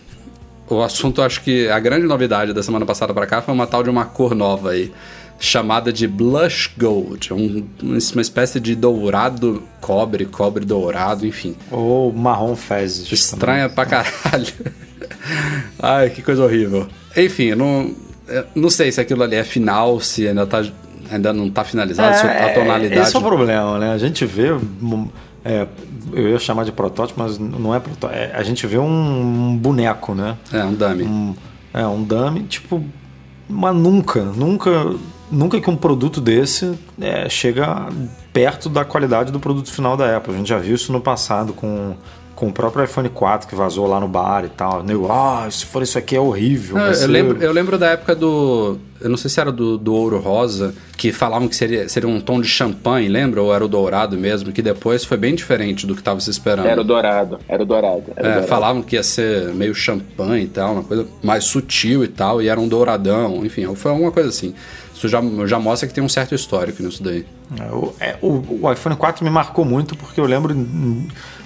[0.70, 3.82] o assunto, acho que a grande novidade da semana passada para cá foi uma tal
[3.82, 4.92] de uma cor nova aí,
[5.38, 7.32] chamada de Blush Gold.
[7.32, 11.54] Um- uma espécie de dourado cobre, cobre dourado, enfim.
[11.70, 13.10] Ou marrom fezes.
[13.12, 14.52] Estranha pra caralho.
[15.80, 16.86] Ai, que coisa horrível.
[17.16, 17.94] Enfim, não,
[18.54, 20.64] não sei se aquilo ali é final, se ainda, tá,
[21.10, 23.00] ainda não tá finalizado, se a tonalidade.
[23.08, 23.92] Esse é o problema, né?
[23.92, 24.48] A gente vê.
[25.44, 25.66] é,
[26.12, 28.18] eu ia chamar de protótipo, mas não é protótipo.
[28.18, 30.36] É, a gente vê um boneco, né?
[30.52, 31.04] É, um dummy.
[31.04, 31.34] Um,
[31.72, 32.84] é, um dummy, tipo.
[33.48, 34.70] Mas nunca, nunca.
[35.34, 37.88] Nunca que um produto desse é, chega
[38.32, 40.34] perto da qualidade do produto final da Apple.
[40.34, 41.96] A gente já viu isso no passado com,
[42.34, 44.82] com o próprio iPhone 4 que vazou lá no bar e tal.
[44.82, 46.76] Nego, ah, se for isso aqui é horrível.
[46.76, 48.76] Não, eu, lembro, eu lembro da época do.
[49.00, 52.20] Eu não sei se era do, do ouro rosa, que falavam que seria, seria um
[52.20, 53.42] tom de champanhe, lembra?
[53.42, 56.66] Ou era o dourado mesmo, que depois foi bem diferente do que tava se esperando.
[56.66, 58.04] Era o dourado, era o dourado.
[58.16, 58.46] Era É, dourado.
[58.48, 62.48] falavam que ia ser meio champanhe e tal, uma coisa mais sutil e tal, e
[62.48, 64.54] era um douradão, enfim, foi alguma coisa assim.
[64.94, 67.26] Isso já, já mostra que tem um certo histórico nisso daí.
[67.60, 70.54] É, o, é, o- o iPhone 4 me marcou muito porque eu lembro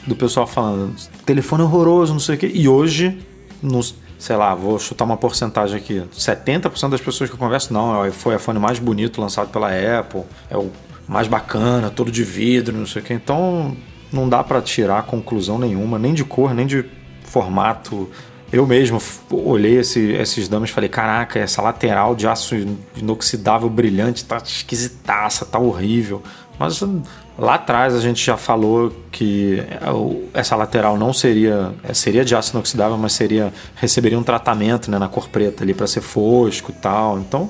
[0.06, 0.94] do pessoal falando
[1.26, 2.50] telefone horroroso, não sei o quê.
[2.54, 3.18] E hoje,
[3.62, 8.04] nos, sei lá, vou chutar uma porcentagem aqui: 70% das pessoas que eu converso, não,
[8.04, 9.68] é- foi o iPhone mais bonito lançado pela
[9.98, 10.70] Apple, é o
[11.06, 13.14] mais bacana, todo de vidro, não sei o quê.
[13.14, 13.76] Então
[14.12, 16.84] não dá pra tirar conclusão nenhuma, nem de cor, nem de
[17.24, 18.08] formato.
[18.50, 18.98] Eu mesmo
[19.30, 22.54] olhei esse- esses damas e falei: caraca, essa lateral de aço
[22.96, 26.22] inoxidável brilhante tá esquisitaça, tá horrível.
[26.58, 26.82] Mas
[27.38, 32.34] lá atrás a gente já falou que é, essa lateral não seria é, seria de
[32.34, 36.72] aço inoxidável, mas seria receberia um tratamento né, na cor preta ali para ser fosco
[36.72, 37.18] e tal.
[37.18, 37.48] Então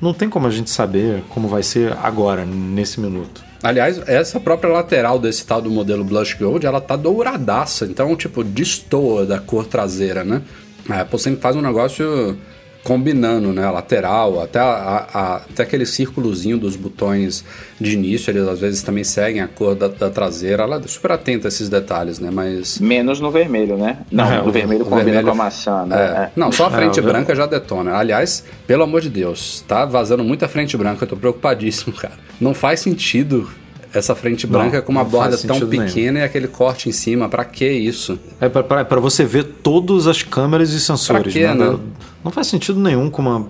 [0.00, 3.42] não tem como a gente saber como vai ser agora nesse minuto.
[3.62, 8.42] Aliás, essa própria lateral desse tal do modelo Blush Gold, ela tá douradaça, então, tipo,
[8.42, 10.40] destoa da cor traseira, né?
[10.88, 12.38] A Apple sempre faz um negócio
[12.82, 13.64] combinando, né?
[13.64, 17.44] A lateral, até, a- a- até aquele círculozinho dos botões
[17.80, 20.62] de início, eles às vezes também seguem a cor da, da traseira.
[20.62, 22.30] Ela é super atenta a esses detalhes, né?
[22.32, 22.78] Mas...
[22.78, 23.98] Menos no vermelho, né?
[24.10, 25.96] Não, É, no o vermelho combina vermelho- com a maçã, né?
[25.96, 26.22] É.
[26.24, 26.30] É.
[26.34, 27.94] Não, só a É, frente branca já detona.
[27.96, 32.14] Aliás, pelo amor de Deus, tá vazando muita frente branca, eu tô preocupadíssimo, cara.
[32.40, 33.48] Não faz sentido
[33.92, 35.86] essa frente Não, branca com uma não borda tão sentido nenhum.
[35.86, 37.28] pequena e aquele corte em cima.
[37.28, 38.18] Pra que isso?
[38.40, 41.32] É para você ver todas as câmeras e sensores.
[41.32, 41.54] quê, né?
[41.54, 41.78] né?
[42.24, 43.46] Não faz sentido nenhum com uma.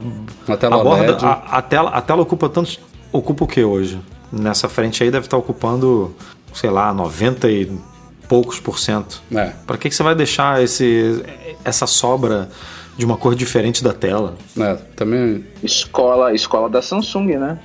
[0.46, 2.78] Uma tela a, borda, a, a tela, a tela ocupa tanto.
[3.12, 4.00] Ocupa o que hoje?
[4.32, 6.14] Nessa frente aí deve estar ocupando,
[6.54, 7.70] sei lá, 90 e
[8.28, 9.20] poucos por cento.
[9.34, 9.52] É.
[9.66, 11.20] Para que, que você vai deixar esse,
[11.64, 12.48] essa sobra
[12.96, 14.36] de uma cor diferente da tela?
[14.56, 17.58] É, também Escola, escola da Samsung, né?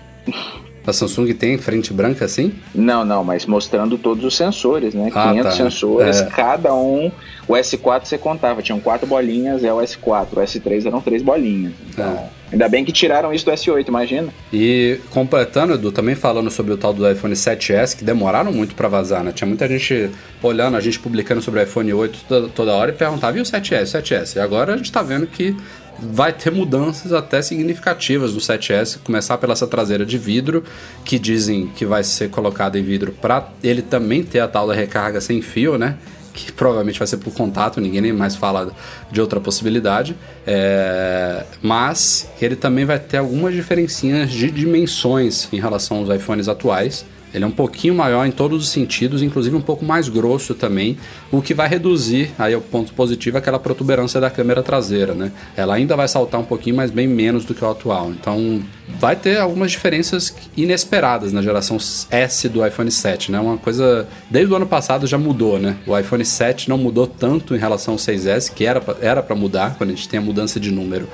[0.85, 2.53] A Samsung tem frente branca assim?
[2.73, 5.09] Não, não, mas mostrando todos os sensores, né?
[5.13, 5.51] Ah, 500 tá.
[5.63, 6.25] sensores, É.
[6.25, 7.11] cada um.
[7.47, 10.27] O S4 você contava, tinham quatro bolinhas, é o S4.
[10.33, 11.73] O S3 eram três bolinhas.
[11.89, 12.29] Então, É.
[12.53, 14.29] ainda bem que tiraram isso do S8, imagina.
[14.51, 18.87] E completando, Edu, também falando sobre o tal do iPhone 7S, que demoraram muito pra
[18.87, 19.31] vazar, né?
[19.31, 20.09] Tinha muita gente
[20.41, 23.45] olhando, a gente publicando sobre o iPhone 8 toda, toda hora e perguntava, e o
[23.45, 24.37] 7S, 7S?
[24.37, 25.55] E agora a gente tá vendo que
[25.99, 30.63] vai ter mudanças até significativas no 7S, começar pela essa traseira de vidro,
[31.03, 34.73] que dizem que vai ser colocada em vidro pra ele também ter a tal da
[34.73, 35.97] recarga sem fio, né?
[36.35, 38.71] que provavelmente vai ser por contato, ninguém nem mais fala
[39.09, 40.15] de outra possibilidade,
[40.45, 47.05] é, mas ele também vai ter algumas diferencinhas de dimensões em relação aos iPhones atuais.
[47.35, 50.97] Ele é um pouquinho maior em todos os sentidos, inclusive um pouco mais grosso também,
[51.31, 55.31] o que vai reduzir, aí é o ponto positivo, aquela protuberância da câmera traseira, né?
[55.55, 58.09] Ela ainda vai saltar um pouquinho, mas bem menos do que o atual.
[58.09, 58.63] Então,
[58.99, 61.77] vai ter algumas diferenças inesperadas na geração
[62.09, 63.39] S do iPhone 7, né?
[63.39, 65.75] Uma coisa, desde o ano passado já mudou, né?
[65.85, 69.75] O iPhone 7 não mudou tanto em relação ao 6S, que era era para mudar,
[69.77, 71.07] quando a gente tem a mudança de número.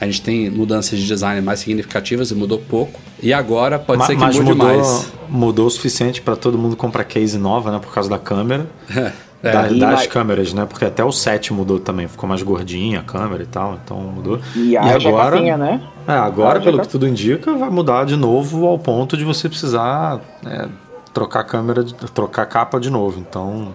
[0.00, 3.00] A gente tem mudanças de design mais significativas e mudou pouco.
[3.22, 5.12] E agora pode Ma- ser que Mas mude mudou, mais.
[5.28, 7.78] mudou o suficiente para todo mundo comprar case nova, né?
[7.78, 8.66] Por causa da câmera.
[9.42, 10.64] É, Da- e das mais- câmeras, né?
[10.64, 14.40] Porque até o 7 mudou também, ficou mais gordinha a câmera e tal, então mudou.
[14.56, 15.80] E haja capinha, né?
[16.08, 19.46] É, agora, Haja pelo que tudo indica, vai mudar de novo ao ponto de você
[19.48, 20.66] precisar é,
[21.12, 21.84] trocar a câmera,
[22.14, 23.20] trocar a capa de novo.
[23.20, 23.74] Então,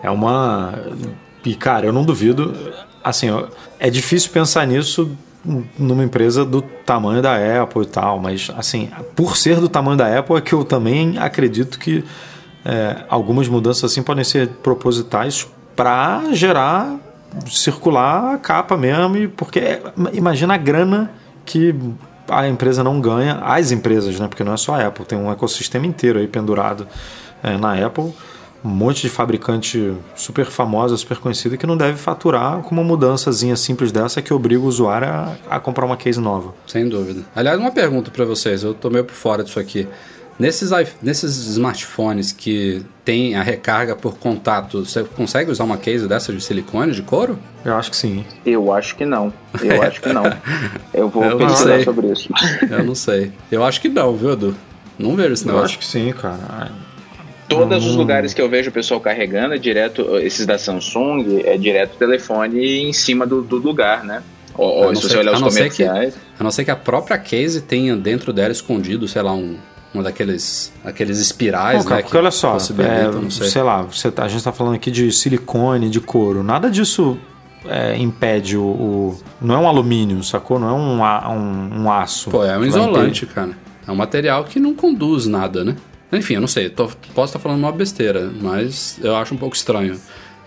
[0.00, 0.74] é uma.
[1.44, 2.54] E, cara, eu não duvido.
[3.02, 3.26] Assim,
[3.80, 5.10] é difícil pensar nisso
[5.78, 10.18] numa empresa do tamanho da Apple e tal, mas, assim, por ser do tamanho da
[10.18, 12.04] Apple, é que eu também acredito que
[12.64, 16.98] é, algumas mudanças assim podem ser propositais para gerar
[17.46, 19.80] circular a capa mesmo e porque
[20.12, 21.10] imagina a grana
[21.44, 21.74] que
[22.28, 25.30] a empresa não ganha as empresas né porque não é só a Apple tem um
[25.30, 26.86] ecossistema inteiro aí pendurado
[27.42, 28.12] é, na Apple
[28.64, 33.56] um monte de fabricante super famosa super conhecida que não deve faturar com uma mudançazinha
[33.56, 37.22] simples dessa que obriga o usuário a, a comprar uma case nova Sem dúvida.
[37.34, 39.86] Aliás, uma pergunta para vocês, eu tô meio por fora disso aqui.
[40.38, 40.70] Nesses,
[41.02, 46.42] nesses smartphones que tem a recarga por contato, você consegue usar uma case dessa de
[46.42, 47.38] silicone, de couro?
[47.62, 49.30] eu acho que sim Eu acho que não.
[49.62, 50.24] Eu acho que não.
[50.94, 52.30] Eu vou Eu não pesquisar sobre isso.
[52.70, 53.32] Eu não sei.
[53.52, 54.56] Eu acho que não, viu, Edu?
[54.98, 55.66] Não vejo esse eu negócio.
[55.66, 56.70] acho que sim cara
[57.50, 57.98] Todos os Hum.
[57.98, 62.88] lugares que eu vejo o pessoal carregando, é direto, esses da Samsung, é direto telefone
[62.88, 64.22] em cima do, do lugar, né?
[64.56, 66.14] Ou, A ou não se ser- você olhar os não ser que- comerciais.
[66.38, 69.56] A não ser que a própria case tenha dentro dela escondido, sei lá, um,
[69.92, 72.02] uma daqueles aqueles espirais, Pô, né?
[72.02, 73.48] porque olha só, é, não sei.
[73.48, 76.42] sei lá, você tá- a gente tá falando aqui de silicone, de couro.
[76.44, 77.18] Nada disso
[77.66, 80.58] é, impede o, o- Não é um alumínio, sacou?
[80.58, 82.30] Não é um, a- um, um aço.
[82.30, 83.50] Pô, é um isolante, cara.
[83.86, 85.74] É um material que não conduz nada, né?
[86.12, 89.54] Enfim, eu não sei, tô- posso estar falando uma besteira, mas eu acho um pouco
[89.54, 89.98] estranho.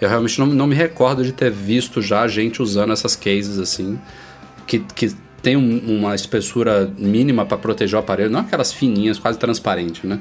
[0.01, 3.97] Eu realmente não, não me recordo de ter visto já gente usando essas cases assim,
[4.67, 9.37] que, que tem um- uma espessura mínima para proteger o aparelho, não aquelas fininhas, quase
[9.39, 10.19] transparentes, né?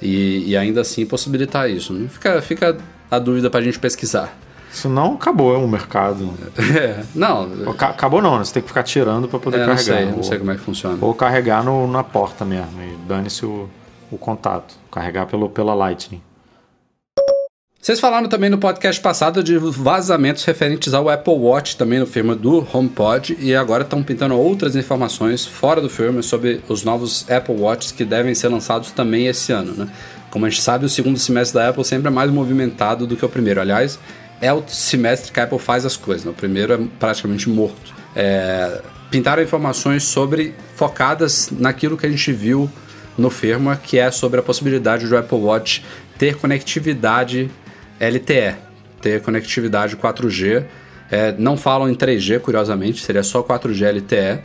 [0.00, 1.92] E, e ainda assim possibilitar isso.
[1.92, 2.06] né?
[2.08, 2.76] Fica, fica
[3.10, 4.36] a dúvida pra gente pesquisar.
[4.70, 6.32] Senão acabou o mercado.
[6.76, 8.44] É, não, Aca- Acabou não, né?
[8.44, 9.96] Você tem que ficar tirando pra poder é, não carregar.
[9.96, 10.98] sei, Ou- não sei como é que funciona.
[11.00, 12.68] Ou carregar no- na porta mesmo.
[12.82, 13.68] E dane-se o,
[14.10, 14.74] o contato.
[14.90, 16.22] Carregar pelo, pela Lightning.
[17.86, 22.34] Vocês falaram também no podcast passado de vazamentos referentes ao Apple Watch, também no firma
[22.34, 27.54] do HomePod, e agora estão pintando outras informações fora do firma sobre os novos Apple
[27.54, 29.88] Watches que devem ser lançados também esse ano, né?
[30.30, 33.24] Como a gente sabe, o segundo semestre da Apple sempre é mais movimentado do que
[33.24, 33.60] o primeiro.
[33.60, 34.00] Aliás,
[34.40, 36.32] é o semestre que a Apple faz as coisas, né?
[36.32, 37.94] O primeiro é praticamente morto.
[38.16, 38.82] É,
[39.12, 42.68] pintaram informações sobre focadas naquilo que a gente viu
[43.16, 45.84] no firma, que é sobre a possibilidade do Apple Watch
[46.18, 47.50] ter conectividade
[48.00, 48.56] LTE,
[49.00, 50.64] ter conectividade 4G.
[51.10, 54.40] É, não falam em 3G, curiosamente, seria só 4G LTE.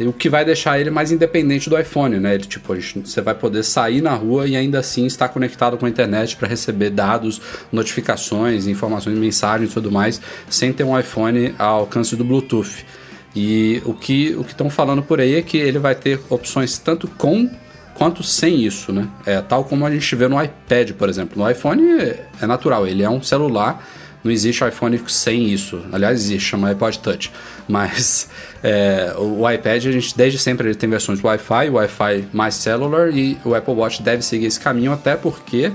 [0.00, 2.34] O que vai deixar ele mais independente do iPhone, né?
[2.34, 5.86] Ele, tipo, gente- você vai poder sair na rua e ainda assim estar conectado com
[5.86, 7.40] a internet para receber dados,
[7.72, 10.20] notificações, informações, mensagens e tudo mais,
[10.50, 12.84] sem ter um iPhone ao alcance do Bluetooth.
[13.34, 16.76] E o que o que estão falando por aí é que ele vai ter opções
[16.78, 17.48] tanto com
[17.96, 19.08] quanto sem isso, né?
[19.24, 21.42] É tal como a gente vê no iPad, por exemplo.
[21.42, 23.84] No iPhone é, é natural, ele é um celular,
[24.22, 25.80] não existe iPhone sem isso.
[25.92, 27.32] Aliás, existe, chama iPod Touch.
[27.68, 28.28] Mas
[28.62, 33.38] é, o, iPad, a gente desde sempre ele tem versões Wi-Fi, Wi-Fi mais cellular e
[33.44, 35.72] o Apple Watch deve seguir esse caminho até porque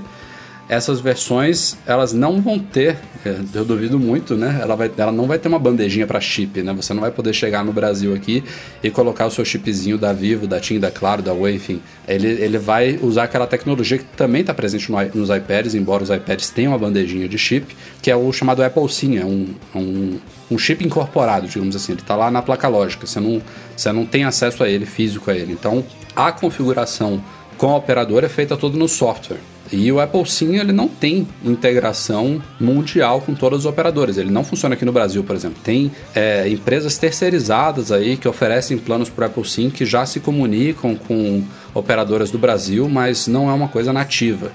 [0.68, 4.58] essas versões elas não vão ter, é, eu duvido muito, né?
[4.60, 6.72] Ela, vai, ela não vai ter uma bandejinha para chip, né?
[6.72, 8.42] Você não vai poder chegar no Brasil aqui
[8.82, 11.80] e colocar o seu chipzinho da Vivo, da TIM, da Claro, da Oi, enfim.
[12.06, 16.10] Ele, ele vai usar aquela tecnologia que também está presente no nos iPads, embora os
[16.10, 19.78] iPads tenham uma bandejinha de chip, que é o chamado Apple SIM, é um, é
[19.78, 20.18] um,
[20.50, 21.92] um chip incorporado, digamos assim.
[21.92, 23.42] Ele está lá na placa lógica, você não,
[23.76, 25.52] você não tem acesso a ele, físico a ele.
[25.52, 25.84] Então,
[26.14, 27.22] a configuração
[27.56, 29.51] com a operadora é feita toda no software.
[29.72, 34.18] E o Apple Sim ele não tem integração mundial com todas as operadoras.
[34.18, 35.58] Ele não funciona aqui no Brasil, por exemplo.
[35.64, 40.20] Tem é, empresas terceirizadas aí que oferecem planos para o Apple Sim que já se
[40.20, 41.42] comunicam com
[41.72, 44.52] operadoras do Brasil, mas não é uma coisa nativa.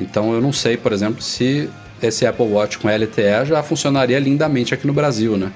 [0.00, 1.68] Então eu não sei, por exemplo, se
[2.00, 5.52] esse Apple Watch com LTE já funcionaria lindamente aqui no Brasil, né?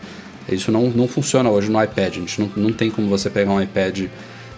[0.49, 2.17] Isso não, não funciona hoje no iPad.
[2.17, 4.09] A gente não, não tem como você pegar um iPad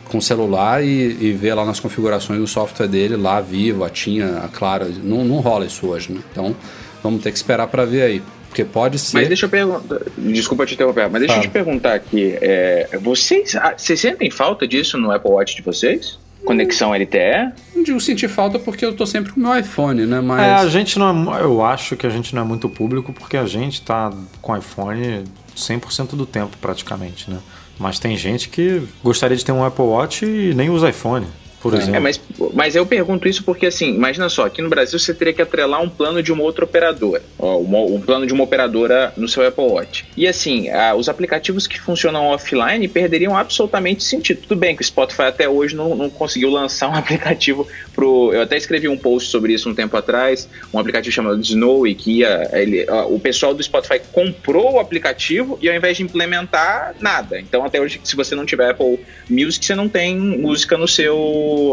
[0.09, 3.91] com celular e, e ver lá nas configurações do software dele, lá a Vivo, a
[3.91, 4.87] Tinha, a Claro.
[5.03, 6.21] Não, não rola isso hoje, né?
[6.31, 6.55] Então
[7.03, 8.23] vamos ter que esperar para ver aí.
[8.49, 9.19] Porque pode ser.
[9.19, 9.99] Mas deixa eu perguntar.
[10.17, 12.39] Desculpa te interromper, mas deixa eu te perguntar aqui.
[12.41, 16.19] é, vocês, ah, vocês sentem falta disso no Apple Watch de vocês?
[16.47, 17.53] Conexão LTE?
[17.75, 20.21] Não digo sentir falta porque eu tô sempre com o meu iPhone, né?
[20.21, 20.41] Mas.
[20.41, 23.37] É, a gente não é, eu acho que a gente não é muito público porque
[23.37, 25.25] a gente tá com iPhone
[25.57, 27.39] 100% do tempo praticamente, né?
[27.79, 31.27] Mas tem gente que gostaria de ter um Apple Watch e nem usa iPhone,
[31.61, 31.97] por É, exemplo.
[31.97, 32.21] É, mas,
[32.55, 35.83] mas eu pergunto isso porque, assim, imagina só, aqui no Brasil você teria que atrelar
[35.83, 37.23] um plano de uma outra operadora.
[37.39, 40.05] Ó, uma- um plano de uma operadora no seu Apple Watch.
[40.17, 44.43] E assim, ah, os aplicativos que funcionam offline perderiam absolutamente sentido.
[44.43, 48.33] Tudo bem que o Spotify até hoje não, não conseguiu lançar um aplicativo pro.
[48.33, 52.19] Eu até escrevi um post sobre isso um tempo atrás, um aplicativo chamado Snowy, que
[52.19, 52.49] ia.
[52.53, 57.39] Ele, ó, o pessoal do Spotify comprou o aplicativo e ao invés de implementar, nada.
[57.41, 58.99] Então até hoje, se você não tiver Apple
[59.29, 61.17] Music, você não tem música no seu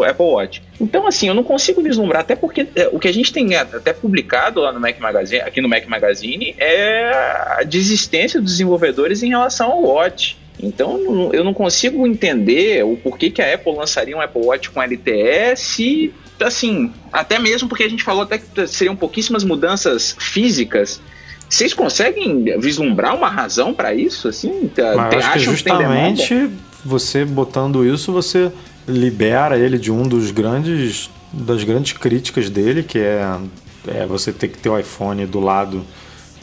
[0.03, 0.61] Apple Watch.
[0.79, 3.93] Então, assim, eu não consigo vislumbrar, até porque é, o que a gente tem até
[3.93, 7.11] publicado lá no Mac Magazine, aqui no Mac Magazine, é
[7.59, 10.37] a desistência dos desenvolvedores em relação ao Watch.
[10.61, 14.81] Então, eu não- consigo entender o porquê que a Apple lançaria um Apple Watch com
[14.81, 21.01] LTE se, assim, até mesmo porque a gente falou até que seriam pouquíssimas mudanças físicas.
[21.49, 24.27] Vocês conseguem vislumbrar uma razão para isso?
[24.27, 26.49] Assim, Mas tem- acho que justamente
[26.85, 28.51] você botando isso, você
[28.87, 33.39] libera ele de um dos grandes das grandes críticas dele, que é,
[33.87, 35.83] é você ter que ter o iPhone do lado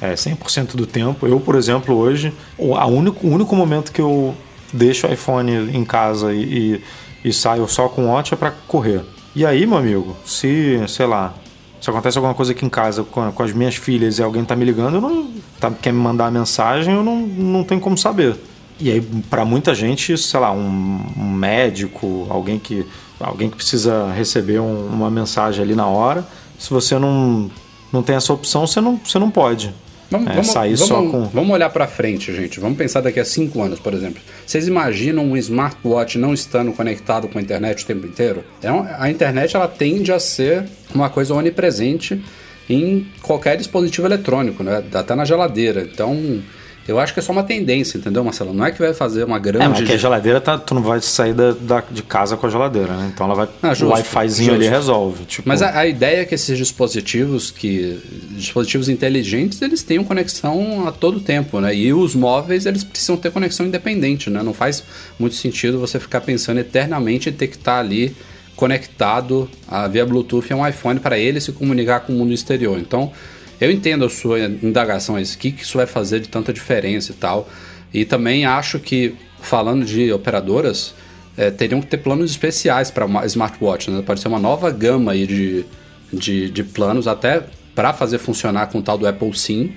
[0.01, 1.27] é, 100% do tempo.
[1.27, 4.35] Eu, por exemplo, hoje, o, único, o único momento que eu
[4.73, 6.81] deixo o iPhone em casa e,
[7.23, 9.03] e, e saio só com o Watch é para correr.
[9.35, 11.35] E aí, meu amigo, se, sei lá,
[11.81, 14.57] se acontece alguma coisa aqui em casa com, com as minhas filhas e alguém tá
[14.57, 15.31] me ligando, eu não
[15.61, 18.37] tá, quer me mandar uma mensagem, eu não, não tenho como saber.
[18.81, 22.87] E aí, para muita gente, sei lá, um, um, médico, alguém que,
[23.19, 26.27] alguém que precisa receber um, uma mensagem ali na hora,
[26.59, 27.51] se você não,
[27.93, 29.75] não tem essa opção, você não, você não pode.
[30.11, 31.25] Vamos, é, vamos, sair vamos, só com...
[31.27, 32.59] vamos olhar para frente, gente.
[32.59, 34.21] Vamos pensar daqui a cinco anos, por exemplo.
[34.45, 38.43] Vocês imaginam um smartwatch não estando conectado com a internet o tempo inteiro?
[38.61, 42.21] É a internet ela tende a ser uma coisa onipresente
[42.69, 44.83] em qualquer dispositivo eletrônico, né?
[44.93, 45.83] até na geladeira.
[45.83, 46.43] Então,
[46.91, 48.53] eu acho que é só uma tendência, entendeu, Marcelo?
[48.53, 49.65] Não é que vai fazer uma grande.
[49.65, 52.47] É, mas que a geladeira tá, tu não vai sair da, da, de casa com
[52.47, 53.13] a geladeira, né?
[53.15, 53.49] Então ela vai.
[53.63, 55.25] Ah, justo, o Wi-Fizinho ali resolve.
[55.25, 55.49] Tipo...
[55.49, 58.01] Mas a, a, ideia é que esses dispositivos, que.
[58.31, 61.73] dispositivos inteligentes, eles tenham conexão a todo tempo, né?
[61.73, 64.43] E os móveis, eles precisam ter conexão independente, né?
[64.43, 64.83] Não faz
[65.17, 68.17] muito sentido você ficar pensando eternamente em ter que estar tá ali
[68.57, 72.79] conectado a, via Bluetooth a um iPhone para ele se comunicar com o mundo exterior.
[72.79, 73.13] Então
[73.61, 77.49] eu entendo a sua indagação, o que, isso vai fazer de tanta diferença e tal.
[77.93, 80.95] E também acho que, falando de operadoras,
[81.37, 83.91] é, teriam que ter planos especiais para smartwatch.
[83.91, 84.03] Né?
[84.03, 85.65] Pode ser uma nova gama aí de,
[86.13, 87.43] de, de planos, até
[87.75, 89.73] para fazer funcionar com o tal do Apple Sim.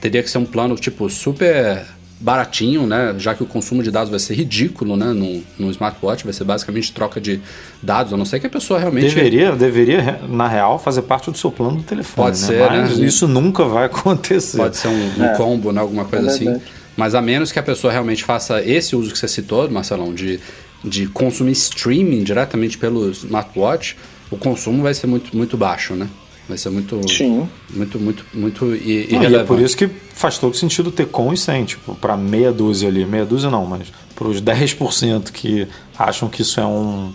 [0.00, 1.86] Teria que ser um plano tipo super
[2.22, 3.14] baratinho, né?
[3.18, 5.06] Já que o consumo de dados vai ser ridículo, né?
[5.06, 7.40] No, no smartwatch, vai ser basicamente troca de
[7.82, 9.14] dados, a não ser que a pessoa realmente.
[9.14, 12.28] Deveria, deveria, na real, fazer parte do seu plano do telefone.
[12.28, 12.46] Pode né?
[12.46, 13.06] ser, Mas né?
[13.06, 14.56] isso nunca vai acontecer.
[14.56, 15.36] Pode ser um, um é.
[15.36, 15.80] combo, né?
[15.80, 16.60] Alguma coisa é assim.
[16.96, 20.38] Mas a menos que a pessoa realmente faça esse uso que você citou, Marcelão, de,
[20.84, 23.96] de consumir streaming diretamente pelo smartwatch,
[24.30, 26.08] o consumo vai ser muito, muito baixo, né?
[26.48, 27.00] Vai ser muito.
[27.08, 27.48] Sim.
[27.70, 29.32] Muito, muito, muito irrelevante.
[29.32, 32.52] e é por isso que faz todo sentido ter com e sem, tipo, para meia
[32.52, 33.04] dúzia ali.
[33.04, 35.66] Meia dúzia não, mas para os 10% que
[35.98, 37.12] acham que isso é um,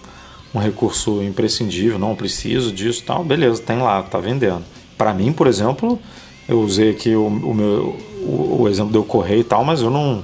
[0.53, 4.63] um recurso imprescindível, não preciso disso tal, beleza, tem lá, tá vendendo.
[4.97, 5.99] Para mim, por exemplo,
[6.47, 9.89] eu usei aqui o, o meu o, o, exemplo do correio e tal, mas eu
[9.89, 10.23] não,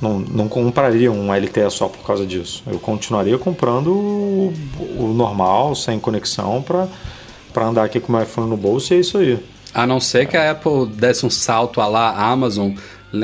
[0.00, 2.62] não, não compraria um LTE só por causa disso.
[2.66, 4.52] Eu continuaria comprando o,
[4.98, 6.88] o normal, sem conexão, para
[7.52, 9.38] para andar aqui com o iPhone no bolso e é isso aí.
[9.74, 12.72] A não ser que a Apple desse um salto a lá Amazon.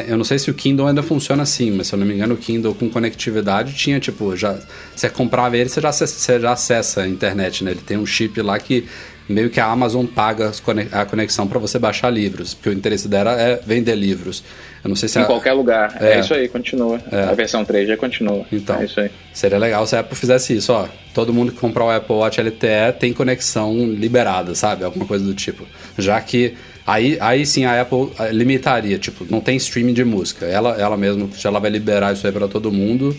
[0.07, 2.35] Eu não sei se o Kindle ainda funciona assim, mas se eu não me engano,
[2.35, 4.59] o Kindle com conectividade tinha, tipo, já.
[4.95, 7.71] Você comprava ele, você já, você já acessa a internet, né?
[7.71, 8.87] Ele tem um chip lá que
[9.29, 10.51] meio que a Amazon paga
[10.93, 14.43] a conexão para você baixar livros, porque o interesse dela é vender livros.
[14.83, 15.27] Eu não sei se em a...
[15.27, 15.97] qualquer lugar.
[16.01, 16.15] É.
[16.15, 17.01] é, isso aí, continua.
[17.11, 17.25] É.
[17.25, 18.47] A versão 3 já continua.
[18.51, 19.11] Então, é isso aí.
[19.35, 20.89] Seria legal se a Apple fizesse isso, ó.
[21.13, 24.85] Todo mundo que comprar o Apple Watch LTE tem conexão liberada, sabe?
[24.85, 25.67] Alguma coisa do tipo.
[25.99, 26.55] Já que
[26.89, 30.47] Aí, aí sim a Apple eh, limitaria, tipo, não tem streaming de música.
[30.47, 33.15] Ela, ela mesma, se ela vai liberar isso aí para todo mundo,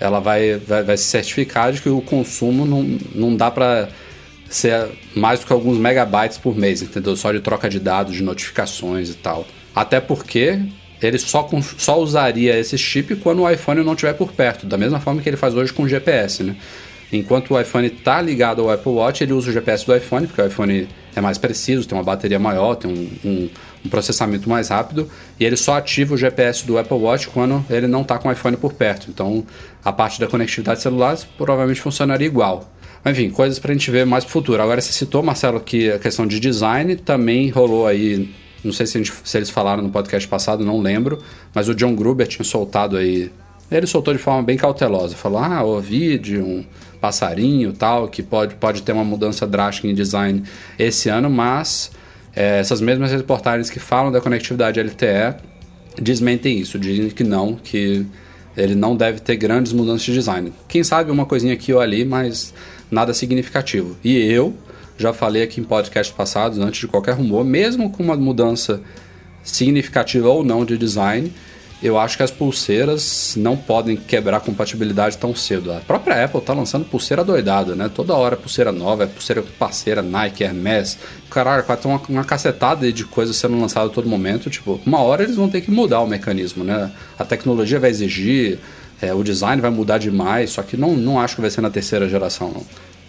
[0.00, 3.90] ela vai, vai, vai se certificar de que o consumo não, não dá para
[4.54, 7.16] ser mais do que alguns megabytes por mês, entendeu?
[7.16, 9.46] Só de troca de dados, de notificações e tal.
[9.74, 10.60] Até porque
[11.00, 11.48] ele só,
[11.78, 15.28] só usaria esse chip quando o iPhone não estiver por perto, da mesma forma que
[15.28, 16.56] ele faz hoje com o GPS, né?
[17.12, 20.40] Enquanto o iPhone está ligado ao Apple Watch, ele usa o GPS do iPhone, porque
[20.40, 23.50] o iPhone é mais preciso, tem uma bateria maior, tem um, um,
[23.84, 27.86] um processamento mais rápido, e ele só ativa o GPS do Apple Watch quando ele
[27.86, 29.10] não está com o iPhone por perto.
[29.10, 29.46] Então,
[29.84, 32.72] a parte da conectividade celular provavelmente funcionaria igual.
[33.04, 34.62] Enfim, coisas para a gente ver mais pro futuro.
[34.62, 38.28] Agora, você citou, Marcelo, que a questão de design também rolou aí
[38.64, 41.18] não sei se, gente, se, eles falaram no podcast passado, não lembro,
[41.54, 43.30] mas o John Gruber tinha soltado aí.
[43.70, 45.16] Ele soltou de forma bem cautelosa.
[45.16, 46.64] Falou: ah, ouvi de um
[47.00, 50.44] passarinho tal, que pode, pode ter uma mudança drástica em design
[50.78, 51.90] esse ano, mas
[52.36, 55.34] é, essas mesmas reportagens que falam da conectividade LTE
[56.00, 58.06] desmentem isso, dizem que não, que
[58.56, 60.52] ele não deve ter grandes mudanças de design.
[60.68, 62.54] Quem sabe uma coisinha aqui ou ali, mas
[62.92, 63.96] nada significativo.
[64.04, 64.54] E eu
[64.98, 68.80] já falei aqui em podcasts passados, antes de qualquer rumor, mesmo com uma mudança
[69.42, 71.32] significativa ou não de design,
[71.82, 75.72] eu acho que as pulseiras não podem quebrar compatibilidade tão cedo.
[75.72, 77.90] A própria Apple tá lançando pulseira doidada, né?
[77.92, 80.96] Toda hora é pulseira nova, é pulseira parceira, Nike, Hermes.
[81.28, 84.48] Caralho, tem uma, uma cacetada de coisas sendo lançadas a todo momento.
[84.48, 86.92] Tipo, uma hora eles vão ter que mudar o mecanismo, né?
[87.18, 88.60] A tecnologia vai exigir,
[89.02, 91.70] é, o design vai mudar demais, só que não, não acho que vai ser na
[91.70, 92.62] terceira geração, não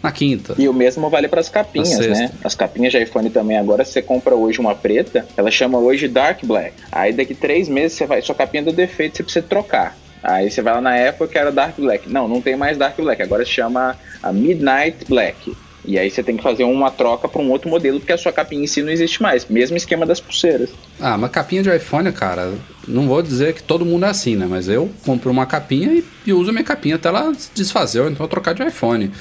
[0.03, 0.53] na quinta.
[0.57, 2.29] E o mesmo vale para as capinhas, né?
[2.43, 6.43] As capinhas de iPhone também agora, você compra hoje uma preta, ela chama hoje Dark
[6.43, 6.73] Black.
[6.91, 9.95] Aí daqui três meses você vai, sua capinha do defeito, você precisa trocar.
[10.21, 12.09] Aí você vai lá na Apple que era Dark Black.
[12.09, 15.55] Não, não tem mais Dark Black, agora se chama a Midnight Black.
[15.85, 18.31] E aí você tem que fazer uma troca para um outro modelo, porque a sua
[18.31, 19.45] capinha em si não existe mais.
[19.45, 20.69] Mesmo esquema das pulseiras.
[20.99, 22.53] Ah, uma capinha de iPhone, cara,
[22.87, 24.45] não vou dizer que todo mundo é assim, né?
[24.49, 28.09] Mas eu compro uma capinha e, e uso a minha capinha até ela desfazer, ou
[28.09, 29.11] então trocar de iPhone.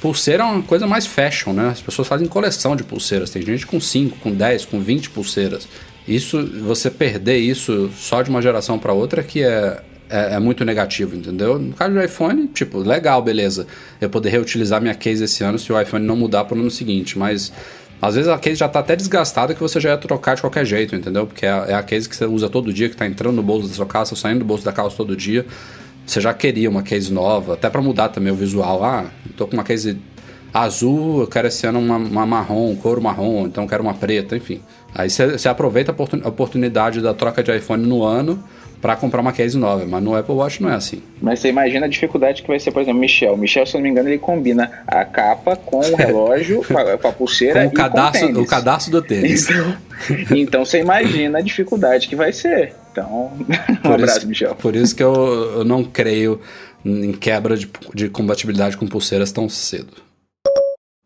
[0.00, 1.68] Pulseira é uma coisa mais fashion, né?
[1.68, 3.30] As pessoas fazem coleção de pulseiras.
[3.30, 5.68] Tem gente com 5, com 10, com 20 pulseiras.
[6.06, 9.80] Isso, você perder isso só de uma geração para outra que é,
[10.12, 11.58] é, é, muito negativo, entendeu?
[11.58, 13.66] No caso do iPhone, tipo, legal, beleza.
[13.98, 16.70] Eu poder reutilizar minha case esse ano se o iPhone não mudar para o ano
[16.70, 17.50] seguinte, mas
[18.00, 20.66] às vezes a case já está até desgastada que você já ia trocar de qualquer
[20.66, 21.26] jeito, entendeu?
[21.26, 23.68] Porque é, é a case que você usa todo dia, que está entrando no bolso
[23.68, 25.46] da sua calça, saindo do bolso da calça todo dia.
[26.04, 28.84] Você já queria uma case nova, até para mudar também o visual.
[28.84, 29.96] Ah, tô com uma case
[30.52, 34.36] azul, eu quero esse ano uma, uma marrom, couro marrom, então eu quero uma preta,
[34.36, 34.60] enfim.
[34.94, 38.42] Aí você aproveita a oportunidade da troca de iPhone no ano
[38.82, 41.00] para comprar uma case nova, mas no Apple Watch não é assim.
[41.20, 43.36] Mas você imagina a dificuldade que vai ser, por exemplo, Michel.
[43.36, 46.98] Michel, se eu não me engano, ele combina a capa com o relógio, com, a,
[46.98, 49.48] com a pulseira com o e cadastro, com o, o cadastro do tênis.
[49.48, 49.76] Então,
[50.36, 52.74] então você imagina a dificuldade que vai ser.
[52.90, 54.54] Então, um por abraço, isso, Michel.
[54.56, 55.14] Por isso que eu,
[55.58, 56.40] eu não creio
[56.84, 59.92] em quebra de, de compatibilidade com pulseiras tão cedo.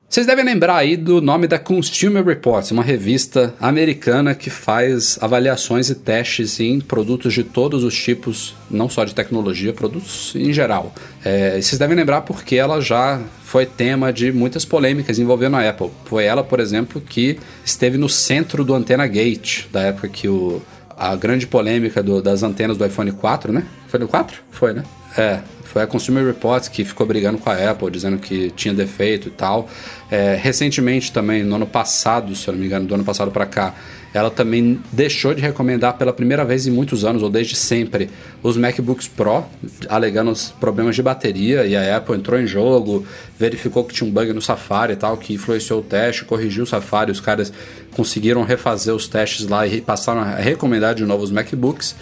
[0.09, 5.91] Vocês devem lembrar aí do nome da Consumer Reports, uma revista americana que faz avaliações
[5.91, 10.95] e testes em produtos de todos os tipos, não só de tecnologia, produtos em geral.
[11.25, 15.91] É, vocês devem lembrar porque ela já foi tema de muitas polêmicas envolvendo a Apple.
[16.05, 20.63] Foi ela, por exemplo, que esteve no centro do Antena Gate, da época que o,
[20.97, 23.65] a grande polêmica do, das antenas do iPhone 4, né?
[23.89, 24.41] Foi no 4?
[24.53, 24.85] Foi, né?
[25.17, 29.29] É, foi a Consumer Reports que ficou brigando com a Apple, dizendo que tinha defeito
[29.29, 29.69] e tal.
[30.11, 33.47] É, recentemente também, no ano passado, se eu não me engano, do ano passado para
[33.47, 33.75] cá,
[34.15, 38.09] ela também deixou de recomendar pela primeira vez em muitos anos, ou desde sempre,
[38.43, 39.45] os MacBooks Pro,
[39.89, 43.07] alegando os problemas de bateria, e a Apple entrou em jogo,
[43.39, 46.67] verificou que tinha um bug no Safari e tal, que influenciou o teste, corrigiu o
[46.67, 47.53] Safari, os caras
[47.95, 51.95] conseguiram refazer os testes lá e passaram a recomendar de novo os MacBooks.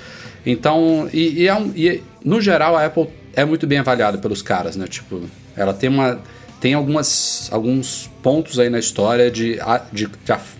[0.44, 4.42] Então, e, e, é um, e no geral a Apple é muito bem avaliada pelos
[4.42, 4.86] caras, né?
[4.86, 5.22] Tipo,
[5.56, 6.20] ela tem uma
[6.60, 9.58] tem algumas, alguns pontos aí na história de,
[9.92, 10.08] de,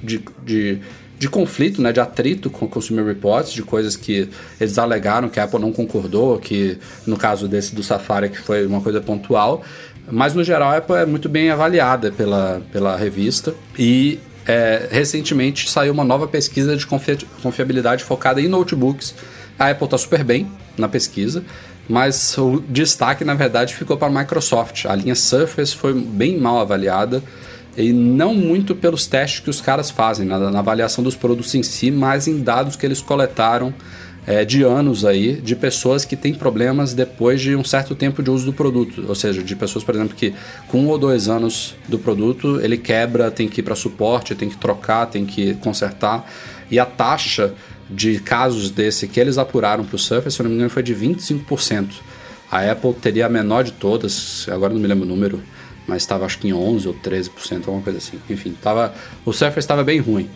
[0.03, 0.79] de, de,
[1.19, 4.29] de conflito, né, de atrito com o Consumer Reports, de coisas que
[4.61, 6.77] eles alegaram que a Apple não concordou, que
[7.07, 9.65] no caso desse do Safari que foi uma coisa pontual,
[10.11, 15.71] mas no geral a Apple é muito bem avaliada pela, pela revista e é, recentemente
[15.71, 19.15] saiu uma nova pesquisa de confiabilidade focada em notebooks.
[19.59, 20.47] A Apple está super bem
[20.77, 21.45] na pesquisa
[21.89, 24.87] mas o destaque na verdade ficou para a Microsoft.
[24.87, 27.23] A linha Surface foi bem mal avaliada
[27.77, 31.63] e não muito pelos testes que os caras fazem na, na avaliação dos produtos em
[31.63, 33.75] si, mas em dados que eles coletaram
[34.27, 38.31] é, de anos aí de pessoas que têm problemas depois de um certo tempo de
[38.31, 40.33] uso do produto, ou seja, de pessoas, por exemplo, que
[40.69, 44.49] com um ou dois anos do produto ele quebra, tem que ir para suporte, tem
[44.49, 46.27] que trocar, tem que consertar
[46.71, 47.53] e a taxa
[47.89, 50.83] de casos desse que eles apuraram para o Surface, se eu não me engano, foi
[50.83, 51.93] de 25%.
[52.51, 55.43] A Apple teria a menor de todas, agora não me lembro o número,
[55.87, 58.19] mas estava acho que em 11 ou 13%, alguma coisa assim.
[58.31, 60.29] Enfim, tava, o Surface estava bem ruim.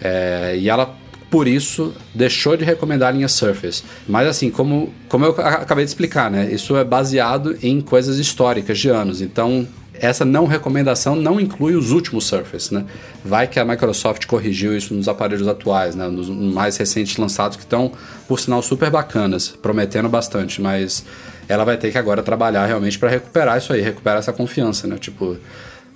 [0.00, 0.96] É, e ela,
[1.30, 3.82] por isso, deixou de recomendar a linha Surface.
[4.08, 6.52] Mas assim, como, como eu acabei de explicar, né?
[6.52, 9.20] Isso é baseado em coisas históricas de anos.
[9.22, 9.66] Então,
[10.00, 12.84] essa não recomendação não inclui os últimos Surface, né?
[13.22, 16.08] Vai que a Microsoft corrigiu isso nos aparelhos atuais, né?
[16.08, 17.92] Nos mais recentes lançados que estão,
[18.26, 21.04] por sinal, super bacanas, prometendo bastante, mas
[21.46, 24.96] ela vai ter que agora trabalhar realmente para recuperar isso aí, recuperar essa confiança, né?
[24.98, 25.36] Tipo,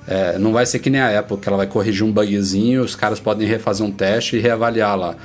[0.06, 2.94] é, não vai ser que nem a Apple, que ela vai corrigir um bugzinho, os
[2.94, 5.16] caras podem refazer um teste e reavaliar lá.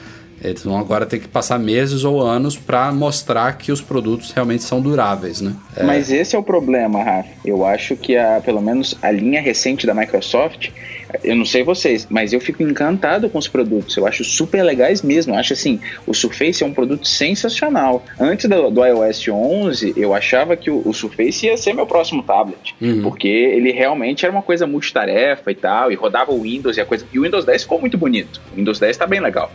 [0.41, 4.63] Eles vão agora ter que passar meses ou anos para mostrar que os produtos realmente
[4.63, 5.53] são duráveis, né?
[5.75, 5.83] É...
[5.83, 7.29] Mas esse é o problema, Rafa.
[7.43, 10.69] Eu acho que a, pelo menos a linha recente da Microsoft,
[11.23, 13.97] eu não sei vocês, mas eu fico encantado com os produtos.
[13.97, 15.33] Eu acho super legais mesmo.
[15.33, 18.03] Eu acho assim, o Surface é um produto sensacional.
[18.19, 22.21] Antes do, do iOS 11, eu achava que o, o, Surface ia ser meu próximo
[22.23, 23.01] tablet, uhum.
[23.01, 26.85] porque ele realmente era uma coisa multitarefa e tal, e rodava o Windows e a
[26.85, 27.05] coisa.
[27.11, 28.39] E o Windows 10 ficou muito bonito.
[28.53, 29.51] O Windows 10 está bem legal.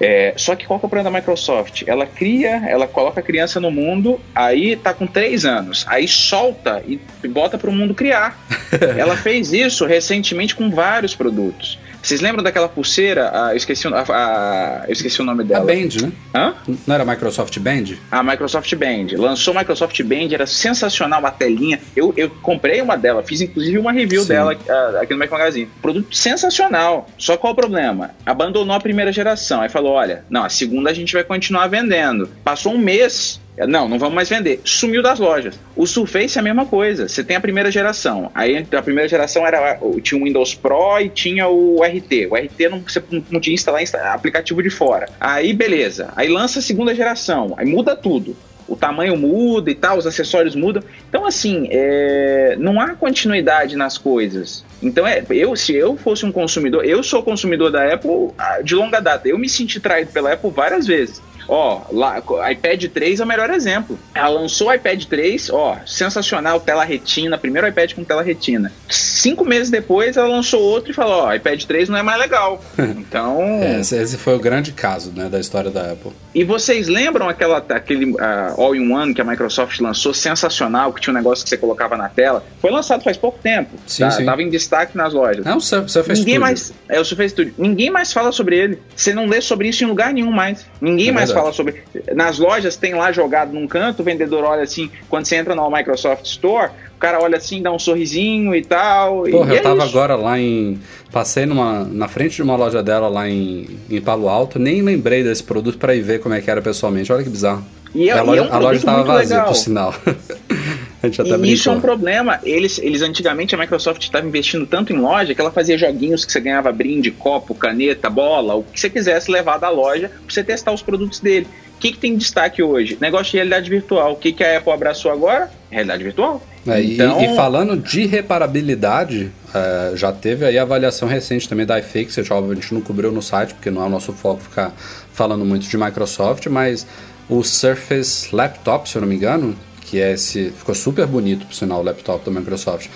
[0.00, 1.82] É, só que qual que é o problema da Microsoft?
[1.86, 6.82] Ela cria, ela coloca a criança no mundo, aí tá com três anos, aí solta
[6.86, 8.38] e bota para o mundo criar.
[8.96, 11.78] ela fez isso recentemente com vários produtos.
[12.04, 13.30] Vocês lembram daquela pulseira?
[13.32, 15.64] Ah, eu, esqueci, a, a, eu esqueci o nome dela.
[15.64, 16.12] A Band, né?
[16.34, 16.54] Hã?
[16.86, 17.96] Não era a Microsoft Band?
[18.10, 19.16] A Microsoft Band.
[19.16, 21.80] Lançou a Microsoft Band, era sensacional a telinha.
[21.96, 24.28] Eu, eu comprei uma dela, fiz inclusive uma review Sim.
[24.28, 25.66] dela uh, aqui no Mac Magazine.
[25.80, 27.08] Produto sensacional.
[27.16, 28.10] Só qual o problema?
[28.26, 29.62] Abandonou a primeira geração.
[29.62, 32.28] Aí falou: olha, não, a segunda a gente vai continuar vendendo.
[32.44, 34.60] Passou um mês, não, não vamos mais vender.
[34.64, 35.58] Sumiu das lojas.
[35.76, 37.08] O Surface é a mesma coisa.
[37.08, 38.30] Você tem a primeira geração.
[38.34, 42.26] Aí a primeira geração era tinha o Windows Pro e tinha o RT.
[42.30, 43.82] O RT não, você não tinha instalar
[44.12, 45.08] aplicativo de fora.
[45.20, 46.12] Aí beleza.
[46.16, 47.54] Aí lança a segunda geração.
[47.56, 48.36] Aí muda tudo
[48.66, 50.82] o tamanho muda e tal, os acessórios mudam.
[51.08, 54.64] Então, assim, é, não há continuidade nas coisas.
[54.82, 58.74] Então, é, eu, se eu fosse um consumidor, eu sou consumidor da Apple ah, de
[58.74, 59.28] longa data.
[59.28, 61.22] Eu me senti traído pela Apple várias vezes.
[61.48, 63.98] Ó, lá, iPad 3 é o melhor exemplo.
[64.14, 68.72] Ela lançou o iPad 3, ó, sensacional, tela retina, primeiro iPad com tela retina.
[68.88, 72.62] Cinco meses depois, ela lançou outro e falou, ó, iPad 3 não é mais legal.
[73.04, 73.40] Então...
[73.40, 76.12] É, esse, foi o grande caso, né, da história da Apple.
[76.34, 78.18] E vocês lembram aquela, aquele uh,
[78.56, 82.44] All-in-One que a Microsoft lançou, sensacional, que tinha um negócio que você colocava na tela?
[82.60, 83.70] Foi lançado faz pouco tempo.
[83.86, 84.10] Sim, tá?
[84.10, 84.24] sim.
[84.24, 85.44] Tava em destaque nas lojas.
[85.46, 87.54] É o Surface Ninguém mais, é o Surface Studio.
[87.58, 88.78] Ninguém mais fala sobre ele.
[88.94, 90.66] Você não lê sobre isso em lugar nenhum mais.
[90.80, 91.82] Ninguém é mais fala sobre.
[92.14, 95.70] Nas lojas tem lá jogado num canto, o vendedor olha assim, quando você entra no
[95.70, 99.22] Microsoft Store, o cara olha assim, dá um sorrisinho e tal.
[99.22, 99.96] Porra, e eu é tava isso.
[99.96, 100.80] agora lá em.
[101.12, 105.22] Passei numa, na frente de uma loja dela lá em, em Palo Alto, nem lembrei
[105.22, 107.12] desse produto para ir ver como é que era pessoalmente.
[107.12, 107.64] Olha que bizarro.
[107.94, 109.46] E, é, a, loja, é um a loja tava vazia, legal.
[109.46, 109.94] por sinal.
[111.04, 112.40] a gente até e isso é um problema.
[112.42, 116.32] Eles, eles antigamente a Microsoft estava investindo tanto em loja que ela fazia joguinhos que
[116.32, 120.42] você ganhava brinde, copo, caneta, bola, o que você quisesse levar da loja para você
[120.42, 121.46] testar os produtos dele.
[121.76, 122.96] O que, que tem destaque hoje?
[123.00, 124.12] Negócio de realidade virtual.
[124.12, 125.50] O que, que a Apple abraçou agora?
[125.70, 126.42] Realidade virtual.
[126.66, 127.20] É, então...
[127.20, 132.52] e, e, falando de reparabilidade, é, já teve aí a avaliação recente também da óbvio,
[132.52, 134.72] a gente não cobriu no site, porque não é o nosso foco ficar
[135.12, 136.86] falando muito de Microsoft, mas
[137.28, 139.54] o Surface Laptop, se eu não me engano,
[139.94, 140.50] que é esse.
[140.50, 142.88] Ficou super bonito, por sinal, o laptop da Microsoft.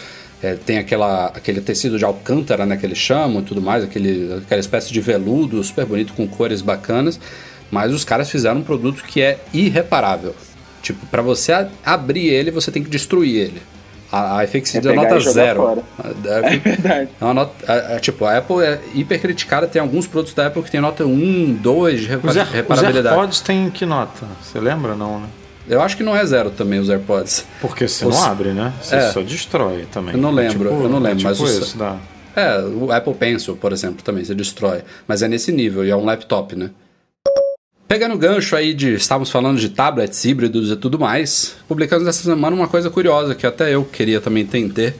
[0.43, 4.35] É, tem aquela, aquele tecido de alcântara, né, que eles chamam e tudo mais, aquele,
[4.45, 7.21] aquela espécie de veludo super bonito com cores bacanas.
[7.71, 10.35] Mas os caras fizeram um produto que é irreparável.
[10.83, 13.63] Tipo, para você abrir ele, você tem que destruir ele.
[14.11, 15.85] A, a FXC é nota zero.
[16.25, 17.11] É, é verdade.
[17.21, 20.63] É nota, é, é, tipo, a Apple é hiper criticada, tem alguns produtos da Apple
[20.63, 23.07] que tem nota 1, 2 de repar os reparabilidade.
[23.07, 24.27] Os AirPods tem que nota?
[24.43, 25.29] Você lembra não, né?
[25.69, 27.45] Eu acho que não é zero também os AirPods.
[27.61, 28.73] Porque você não abre, né?
[28.81, 29.13] Você é.
[29.13, 30.15] só destrói também.
[30.15, 31.97] Eu não lembro, tipo, eu não lembro, tipo mas isso, o, dá.
[32.35, 34.83] É, o Apple Pencil, por exemplo, também você destrói.
[35.07, 36.71] Mas é nesse nível e é um laptop, né?
[37.87, 42.23] Pegando o gancho aí de estávamos falando de tablets híbridos e tudo mais, publicamos essa
[42.23, 44.95] semana uma coisa curiosa que até eu queria também entender.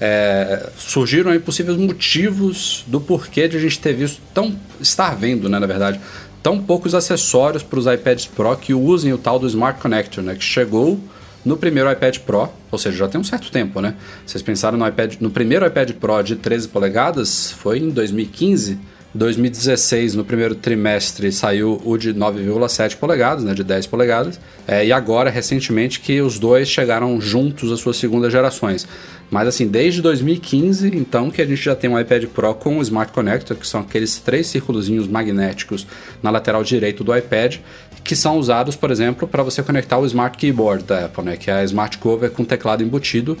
[0.00, 5.48] É, surgiram aí possíveis motivos do porquê de a gente ter visto tão estar vendo,
[5.48, 6.00] né, na verdade,
[6.42, 10.34] tão poucos acessórios para os iPads Pro que usem o tal do Smart Connector, né,
[10.34, 10.98] que chegou
[11.44, 13.96] no primeiro iPad Pro, ou seja, já tem um certo tempo, né?
[14.24, 18.78] Vocês pensaram no iPad, no primeiro iPad Pro de 13 polegadas, foi em 2015
[19.14, 24.92] 2016, no primeiro trimestre, saiu o de 9,7 polegadas, né, de 10 polegadas, é, e
[24.92, 28.86] agora, recentemente, que os dois chegaram juntos às suas segundas gerações.
[29.30, 32.82] Mas assim, desde 2015, então, que a gente já tem um iPad Pro com o
[32.82, 35.86] Smart Connector, que são aqueles três círculos magnéticos
[36.22, 37.56] na lateral direito do iPad,
[38.04, 41.50] que são usados, por exemplo, para você conectar o Smart Keyboard da Apple, né, que
[41.50, 43.38] é a Smart Cover com teclado embutido,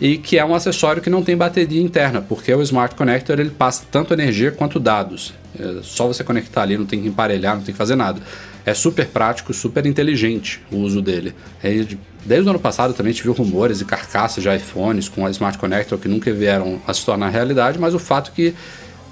[0.00, 3.50] e que é um acessório que não tem bateria interna, porque o Smart Connector ele
[3.50, 5.34] passa tanto energia quanto dados.
[5.58, 8.20] É só você conectar ali, não tem que emparelhar, não tem que fazer nada.
[8.64, 11.34] É super prático, super inteligente o uso dele.
[11.62, 11.84] É,
[12.24, 15.98] desde o ano passado também viu rumores e carcaças de iPhones com a Smart Connector
[15.98, 18.54] que nunca vieram a se tornar realidade, mas o fato é que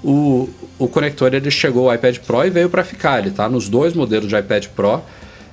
[0.03, 3.19] o, o conector ele chegou ao iPad Pro e veio para ficar.
[3.19, 5.01] Ele está nos dois modelos de iPad Pro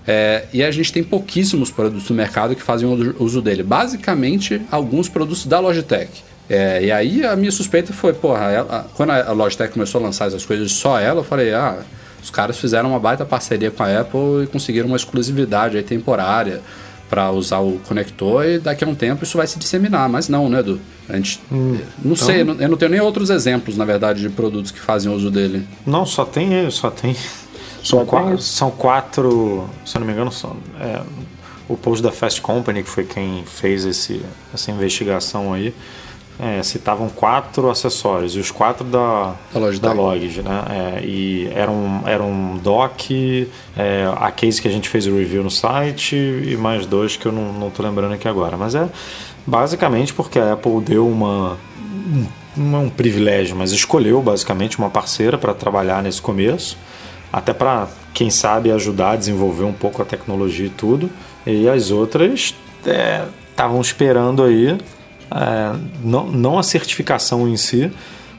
[0.06, 2.88] é, e a gente tem pouquíssimos produtos no mercado que fazem
[3.18, 3.62] uso dele.
[3.62, 6.24] Basicamente, alguns produtos da Logitech.
[6.48, 10.28] É, e aí a minha suspeita foi, porra, ela, quando a Logitech começou a lançar
[10.28, 11.78] essas coisas só ela, eu falei, ah,
[12.22, 16.60] os caras fizeram uma baita parceria com a Apple e conseguiram uma exclusividade aí temporária
[17.10, 20.48] para usar o conector e daqui a um tempo isso vai se disseminar, mas não,
[20.48, 20.80] né, Edu?
[21.08, 22.16] A gente, hum, não então...
[22.16, 25.66] sei, eu não tenho nem outros exemplos, na verdade, de produtos que fazem uso dele.
[25.86, 27.14] Não, só tem, só tem
[27.86, 31.02] são, quatro, são quatro, se eu não me engano, são, é,
[31.68, 34.20] o post da Fast Company, que foi quem fez esse,
[34.52, 35.74] essa investigação aí,
[36.38, 40.64] é, citavam quatro acessórios, e os quatro da, da Logitech, da Logitech né?
[40.68, 45.16] É, e era um, era um dock, é, a case que a gente fez o
[45.16, 48.56] review no site, e mais dois que eu não estou lembrando aqui agora.
[48.56, 48.88] Mas é
[49.46, 51.56] basicamente porque a Apple deu uma
[52.56, 56.76] não é um privilégio, mas escolheu basicamente uma parceira para trabalhar nesse começo
[57.36, 61.10] até para, quem sabe, ajudar a desenvolver um pouco a tecnologia e tudo.
[61.46, 62.54] E as outras
[63.50, 67.92] estavam é, esperando aí, é, não, não a certificação em si,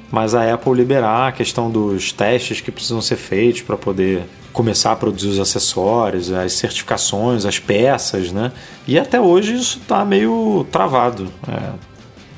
[0.10, 4.94] mas a Apple liberar a questão dos testes que precisam ser feitos para poder começar
[4.94, 8.52] a produzir os acessórios, as certificações, as peças, né?
[8.88, 11.32] E até hoje isso está meio travado.
[11.48, 11.74] É,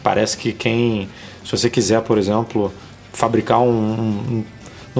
[0.03, 1.07] parece que quem,
[1.45, 2.69] se você quiser, por exemplo,
[3.13, 4.43] fabricar um, um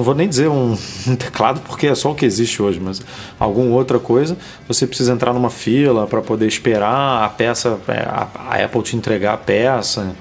[0.00, 0.72] não vou nem dizer um,
[1.06, 3.02] um, teclado porque é só o que existe hoje, mas
[3.38, 4.36] alguma outra coisa,
[4.66, 8.96] você precisa entrar numa fila para poder esperar a peça, é, a, a, Apple te
[8.96, 10.16] entregar a peça,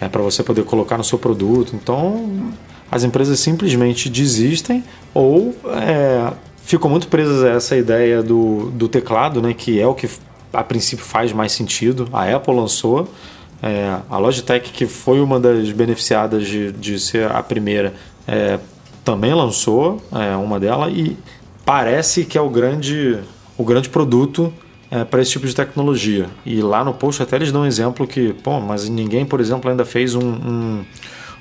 [0.00, 1.74] é, para você poder colocar no seu produto.
[1.74, 2.52] Então,
[2.90, 6.32] as empresas simplesmente desistem ou é,
[6.64, 10.08] ficam muito presas a essa ideia do, do teclado, né, que é o que
[10.52, 12.08] a princípio faz mais sentido.
[12.12, 13.08] A Apple lançou,
[13.60, 17.94] é, a Logitech, que foi uma das beneficiadas de, de ser a primeira,
[18.28, 18.58] é,
[19.04, 21.16] também lançou é, uma dela e
[21.64, 23.18] parece que é o grande,
[23.56, 24.52] o grande produto
[24.90, 26.28] é, para esse tipo de tecnologia.
[26.44, 29.70] E lá no post até eles dão um exemplo que, pô, mas ninguém, por exemplo,
[29.70, 30.84] ainda fez um, um,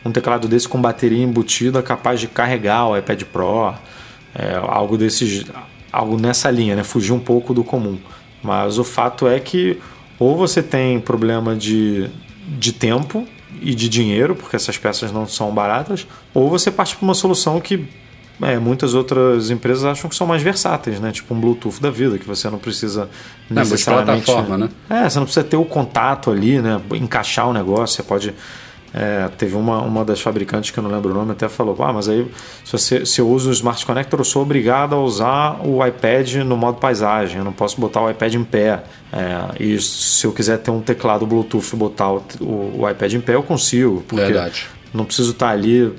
[0.05, 3.73] um teclado desse com bateria embutida capaz de carregar o iPad Pro,
[4.35, 5.45] é, algo desses,
[5.91, 6.83] algo nessa linha, né?
[6.83, 7.97] Fugir um pouco do comum.
[8.41, 9.79] Mas o fato é que
[10.19, 12.09] ou você tem problema de,
[12.47, 13.25] de tempo
[13.63, 17.59] e de dinheiro, porque essas peças não são baratas, ou você parte para uma solução
[17.59, 17.87] que
[18.41, 21.11] é, muitas outras empresas acham que são mais versáteis, né?
[21.11, 23.09] Tipo um Bluetooth da vida, que você não precisa
[23.49, 24.21] necessariamente.
[24.21, 24.69] É, plataforma, né?
[24.89, 26.81] É, você não precisa ter o contato ali, né?
[26.93, 28.33] Encaixar o negócio, você pode
[28.93, 31.91] é, teve uma, uma das fabricantes que eu não lembro o nome até falou: ah,
[31.91, 32.29] mas aí
[32.63, 36.35] se, você, se eu uso o Smart Connector, eu sou obrigado a usar o iPad
[36.45, 38.83] no modo paisagem, eu não posso botar o iPad em pé.
[39.11, 43.13] É, e se eu quiser ter um teclado Bluetooth e botar o, o, o, iPad
[43.13, 44.03] em pé, eu consigo.
[44.07, 44.67] Porque Verdade.
[44.93, 45.91] não preciso estar ali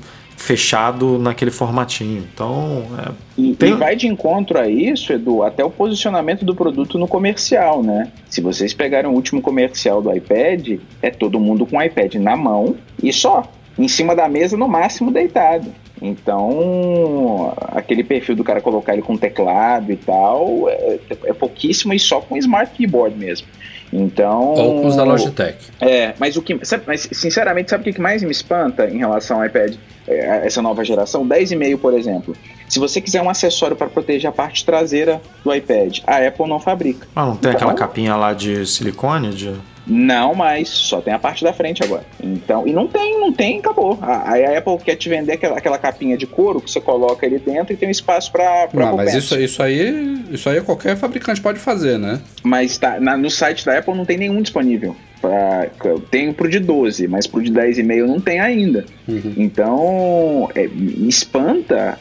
[0.45, 2.27] fechado naquele formatinho.
[2.33, 2.85] Então.
[2.99, 3.71] É, e, tem...
[3.71, 8.13] e, vai de encontro a isso, Edu, até o posicionamento do produto no comercial, né?
[8.29, 12.37] Se vocês pegarem o último comercial do iPad, é todo mundo com o iPad na
[12.37, 13.51] mão e só.
[13.77, 15.73] Em cima da mesa, no máximo, deitado.
[16.01, 21.99] Então, aquele perfil do cara colocar ele com teclado e tal é, é pouquíssimo e
[21.99, 23.49] só com smart keyboard mesmo.
[23.95, 24.55] Então.
[24.55, 25.57] Ou com os da Logitech.
[25.81, 26.59] É, mas o que.
[26.67, 29.77] Sabe, mas, sinceramente, sabe o que mais me espanta em relação ao iPad,
[30.09, 31.27] é, essa nova geração?
[31.27, 32.37] 10,5, por exemplo.
[32.69, 36.59] Se você quiser um acessório para proteger a parte traseira do iPad, a Apple não
[36.59, 37.07] fabrica.
[37.15, 39.31] Ah, não tem então, aquela capinha lá de silicone?
[39.31, 39.55] De...
[39.87, 42.05] Não, mas só tem a parte da frente agora.
[42.23, 43.99] Então, e não tem, não tem, acabou.
[44.01, 47.39] Aí a, Apple quer te vender aquela, aquela capinha de couro que você coloca ali
[47.39, 51.41] dentro e tem um espaço para Não, mas isso, isso aí, isso aí qualquer fabricante
[51.41, 52.21] pode fazer, né?
[52.43, 54.97] Mas tá, na, no site da Apple não tem nenhum disponível.
[55.21, 55.69] Pra,
[56.11, 58.85] tem pro de 12, mas pro de 10,5 não tem ainda.
[59.09, 59.35] Uhum.
[59.37, 61.99] Então, é, me espanta.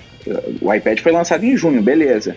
[0.62, 2.36] O iPad foi lançado em junho, beleza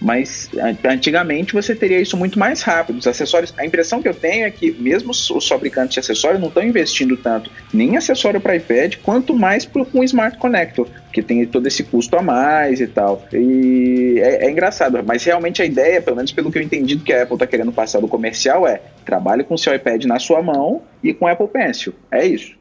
[0.00, 0.48] mas
[0.84, 2.98] antigamente você teria isso muito mais rápido.
[2.98, 6.48] Os acessórios, a impressão que eu tenho é que mesmo os fabricantes de acessórios não
[6.48, 11.22] estão investindo tanto nem em acessório para iPad, quanto mais com o Smart Connector, que
[11.22, 13.24] tem todo esse custo a mais e tal.
[13.32, 17.04] E é, é, engraçado, mas realmente a ideia, pelo menos pelo que eu entendi do
[17.04, 20.18] que a Apple está querendo passar do comercial, é trabalhe com o seu iPad na
[20.18, 21.94] sua mão e com Apple Pencil.
[22.10, 22.56] É isso.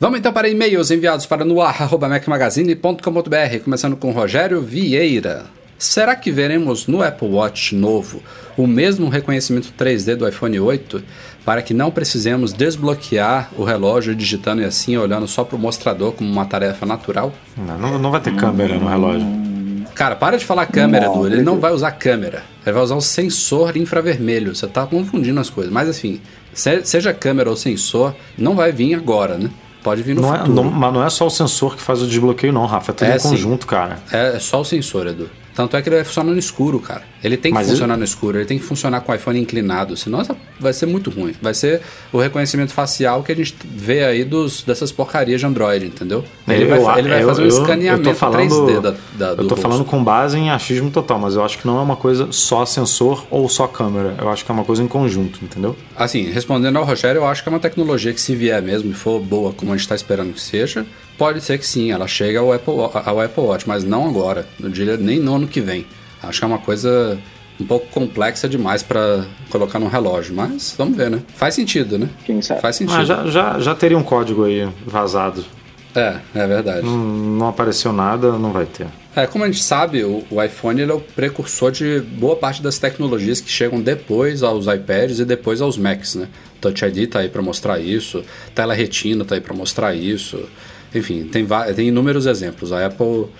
[0.00, 5.46] Vamos então para e-mails enviados para noar.macmagazine.com.br, começando com Rogério Vieira.
[5.76, 8.22] Será que veremos no Apple Watch novo
[8.56, 11.02] o mesmo reconhecimento 3D do iPhone 8
[11.44, 16.12] para que não precisemos desbloquear o relógio digitando e assim olhando só para o mostrador
[16.12, 17.32] como uma tarefa natural?
[17.56, 19.26] Não, não vai ter câmera no relógio.
[19.96, 21.26] Cara, para de falar câmera, Edu.
[21.26, 22.44] Ele não vai usar câmera.
[22.64, 24.54] Ele vai usar um sensor infravermelho.
[24.54, 25.72] Você está confundindo as coisas.
[25.72, 26.20] Mas enfim,
[26.54, 29.50] seja câmera ou sensor, não vai vir agora, né?
[29.82, 30.60] Pode vir no não é, futuro.
[30.60, 32.90] É, não, mas não é só o sensor que faz o desbloqueio, não, Rafa.
[32.90, 33.68] É tudo é, em conjunto, sim.
[33.68, 33.98] cara.
[34.12, 35.30] É, é só o sensor, Edu.
[35.54, 37.02] Tanto é que ele vai funcionar no escuro, cara.
[37.22, 38.00] Ele tem que Mas funcionar ele...
[38.00, 40.22] no escuro, ele tem que funcionar com o iPhone inclinado, senão
[40.58, 41.34] vai ser muito ruim.
[41.40, 41.80] Vai ser
[42.12, 46.24] o reconhecimento facial que a gente vê aí dos, dessas porcarias de Android, entendeu?
[46.46, 49.48] Ele eu, vai, ele vai fazer um escaneamento eu falando, 3D da, da, do Eu
[49.48, 49.62] tô rosto.
[49.62, 52.64] falando com base em achismo total, mas eu acho que não é uma coisa só
[52.64, 54.14] sensor ou só câmera.
[54.18, 55.76] Eu acho que é uma coisa em conjunto, entendeu?
[55.96, 58.94] Assim, respondendo ao Rogério, eu acho que é uma tecnologia que se vier mesmo e
[58.94, 62.36] for boa como a gente está esperando que seja, pode ser que sim, ela chegue
[62.36, 65.84] ao Apple, ao Apple Watch, mas não agora, no dia, nem no ano que vem.
[66.22, 67.18] Acho que é uma coisa
[67.60, 71.20] um pouco complexa demais para colocar num relógio, mas vamos ver, né?
[71.34, 72.08] Faz sentido, né?
[72.24, 72.60] Quem sabe?
[72.60, 72.96] Faz sentido.
[72.96, 75.44] Mas já, já, já teria um código aí vazado.
[75.94, 76.86] É, é verdade.
[76.86, 78.86] Não, não apareceu nada, não vai ter.
[79.16, 82.78] É, como a gente sabe, o, o iPhone é o precursor de boa parte das
[82.78, 86.28] tecnologias que chegam depois aos iPads e depois aos Macs, né?
[86.60, 88.22] Touch ID tá aí para mostrar isso,
[88.54, 90.48] tela retina tá aí para mostrar isso.
[90.94, 92.72] Enfim, tem, tem inúmeros exemplos.
[92.72, 93.30] A Apple, o,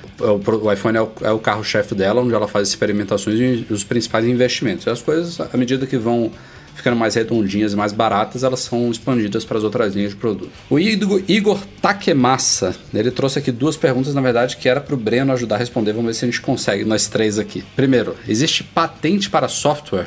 [0.62, 4.26] o iPhone é o, é o carro-chefe dela, onde ela faz experimentações e os principais
[4.26, 4.86] investimentos.
[4.86, 6.30] E as coisas, à medida que vão
[6.78, 10.50] ficando mais redondinhas mais baratas, elas são expandidas para as outras linhas de produto.
[10.70, 15.32] O Igor Takemassa, ele trouxe aqui duas perguntas, na verdade, que era para o Breno
[15.32, 15.92] ajudar a responder.
[15.92, 17.64] Vamos ver se a gente consegue, nós três aqui.
[17.74, 20.06] Primeiro, existe patente para software?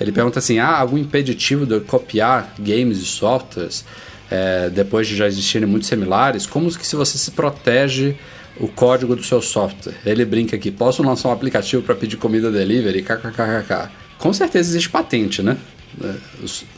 [0.00, 3.84] Ele pergunta assim: há algum impeditivo de copiar games e softwares?
[4.30, 8.16] É, depois de já existirem muitos similares, como que se você se protege
[8.58, 9.94] o código do seu software?
[10.04, 13.02] Ele brinca aqui, posso lançar um aplicativo para pedir comida delivery?
[13.02, 13.90] KKKK.
[14.18, 15.56] Com certeza existe patente, né?
[16.02, 16.14] É,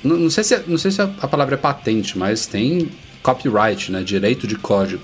[0.05, 2.91] não, não, sei se, não sei se a palavra é patente, mas tem
[3.23, 4.03] copyright, né?
[4.03, 5.03] Direito de código.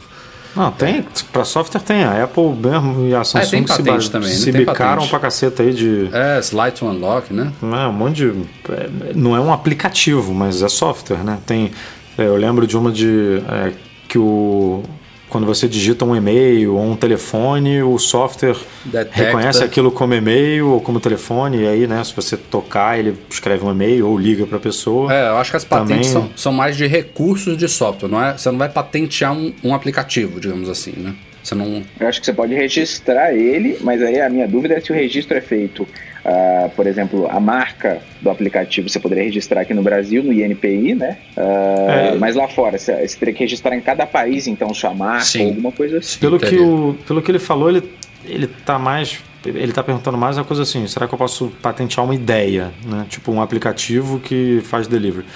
[0.54, 1.04] Não, tem.
[1.32, 2.04] Pra software tem.
[2.04, 4.34] A Apple mesmo e a Samsung tem se, patente também, né?
[4.36, 5.10] se Tem bicaram patente.
[5.10, 6.08] pra caceta aí de.
[6.12, 7.52] É, Slide to Unlock, né?
[7.60, 8.28] Não é um monte de.
[8.70, 11.38] é, Não é um aplicativo, mas é software, né?
[11.44, 11.72] Tem.
[12.18, 13.42] É, Eu lembro de uma de.
[13.48, 13.72] é,
[14.08, 14.82] que o.
[15.28, 18.54] Quando você digita um e-mail ou um telefone, o software
[18.84, 19.24] Detecta.
[19.24, 23.64] reconhece aquilo como e-mail ou como telefone, e aí, né, se você tocar, ele escreve
[23.64, 25.12] um e-mail ou liga pra pessoa.
[25.12, 28.22] É, eu acho que as patentes Também- são, são mais de recursos de software, não
[28.22, 28.38] é?
[28.38, 31.12] Você não vai patentear um, um aplicativo, digamos assim, né?
[31.42, 31.82] Você não.
[31.98, 34.94] Eu acho que você pode registrar ele, mas aí a minha dúvida é se o
[34.94, 35.84] registro é feito,
[36.24, 40.94] ah, por exemplo, a marca do aplicativo você poderia registrar aqui no Brasil, no INPI,
[40.94, 41.18] né?
[41.36, 42.14] Ah, É.
[42.16, 45.42] Mas lá fora, você, você teria que registrar em cada país, então, sua marca Sim.
[45.42, 46.18] ou alguma coisa assim.
[46.18, 47.82] Pelo que, o, pelo que ele falou, ele,
[48.24, 49.18] ele tá mais.
[49.44, 52.72] Ele tá perguntando mais uma coisa assim: será que eu posso patentear uma ideia?
[52.86, 53.04] Né?
[53.10, 55.26] Tipo um aplicativo que faz delivery.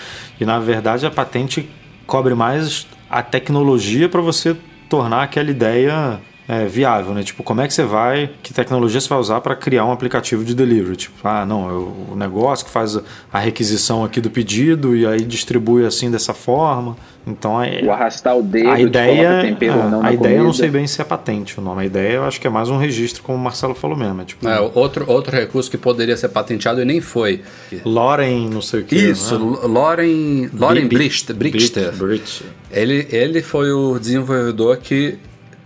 [0.41, 1.69] E na verdade a patente
[2.07, 4.57] cobre mais a tecnologia para você
[4.89, 6.19] tornar aquela ideia
[6.49, 7.23] é, viável, né?
[7.23, 10.43] Tipo, como é que você vai, que tecnologia você vai usar para criar um aplicativo
[10.43, 10.97] de delivery?
[10.97, 11.73] Tipo, ah, não, é
[12.13, 12.99] o negócio que faz
[13.31, 16.97] a requisição aqui do pedido e aí distribui assim dessa forma.
[17.27, 20.39] Então é, O arrastar o dedo, a de ideia, tempero ou não a na ideia
[20.39, 21.83] eu não sei bem se é patente o nome.
[21.83, 24.23] A ideia eu acho que é mais um registro, como o Marcelo falou mesmo.
[24.23, 27.43] É tipo, É, outro, outro recurso que poderia ser patenteado e nem foi.
[27.85, 28.97] Loren, não sei o que.
[28.97, 31.37] Isso, Loren, Loren Brichter.
[31.37, 31.93] Brichter.
[31.95, 32.47] Brichter.
[32.71, 35.19] Ele, ele foi o desenvolvedor que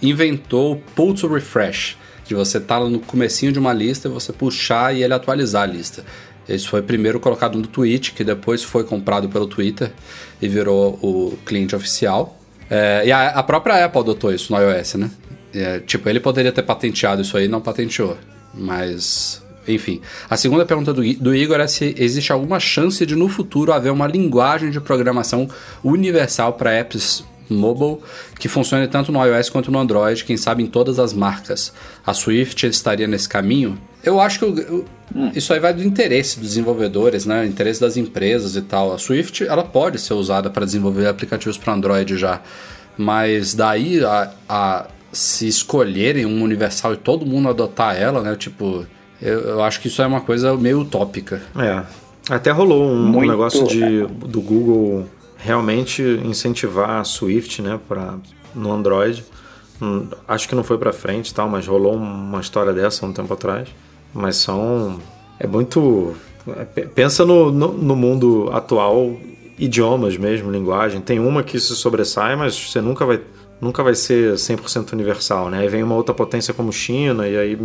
[0.03, 1.97] inventou o pull to refresh,
[2.27, 6.05] de você estar no comecinho de uma lista, você puxar e ele atualizar a lista.
[6.49, 9.93] Isso foi primeiro colocado no Twitch, que depois foi comprado pelo Twitter
[10.41, 12.39] e virou o cliente oficial.
[12.69, 15.11] É, e a, a própria Apple adotou isso no iOS, né?
[15.55, 18.17] É, tipo, ele poderia ter patenteado isso aí, não patenteou.
[18.55, 20.01] Mas, enfim.
[20.29, 23.93] A segunda pergunta do, do Igor é se existe alguma chance de no futuro haver
[23.93, 25.49] uma linguagem de programação
[25.85, 27.99] universal para apps mobile
[28.39, 31.73] que funcione tanto no iOS quanto no Android, quem sabe em todas as marcas.
[32.07, 33.79] A Swift estaria nesse caminho?
[34.05, 34.85] Eu acho que o-
[35.15, 37.47] o- isso aí vai do interesse dos desenvolvedores, né?
[37.47, 38.93] Interesse das empresas e tal.
[38.93, 42.41] A Swift ela pode ser usada para desenvolver aplicativos para Android já,
[42.97, 48.35] mas daí a, a se escolherem um universal e todo mundo adotar ela, né?
[48.35, 48.87] Tipo,
[49.21, 51.43] eu, eu acho que isso é uma coisa meio utópica.
[51.57, 51.83] É.
[52.31, 55.07] Até rolou um, um negócio de, do Google
[55.43, 58.15] realmente incentivar a Swift né, pra,
[58.55, 59.25] no Android.
[59.81, 63.33] Hum, Acho que não foi pra frente tal, mas rolou uma história dessa um tempo
[63.35, 63.69] atrás.
[64.15, 64.99] Mas são.
[65.41, 66.15] É muito.
[66.47, 69.17] é, pe- Pensa no, no, no mundo atual,
[69.59, 71.01] idiomas mesmo, linguagem.
[71.01, 73.21] Tem uma que se sobressai, mas você nunca vai,
[73.61, 75.61] nunca vai ser 100% universal, né?
[75.61, 77.59] Aí vem uma outra potência como China e aí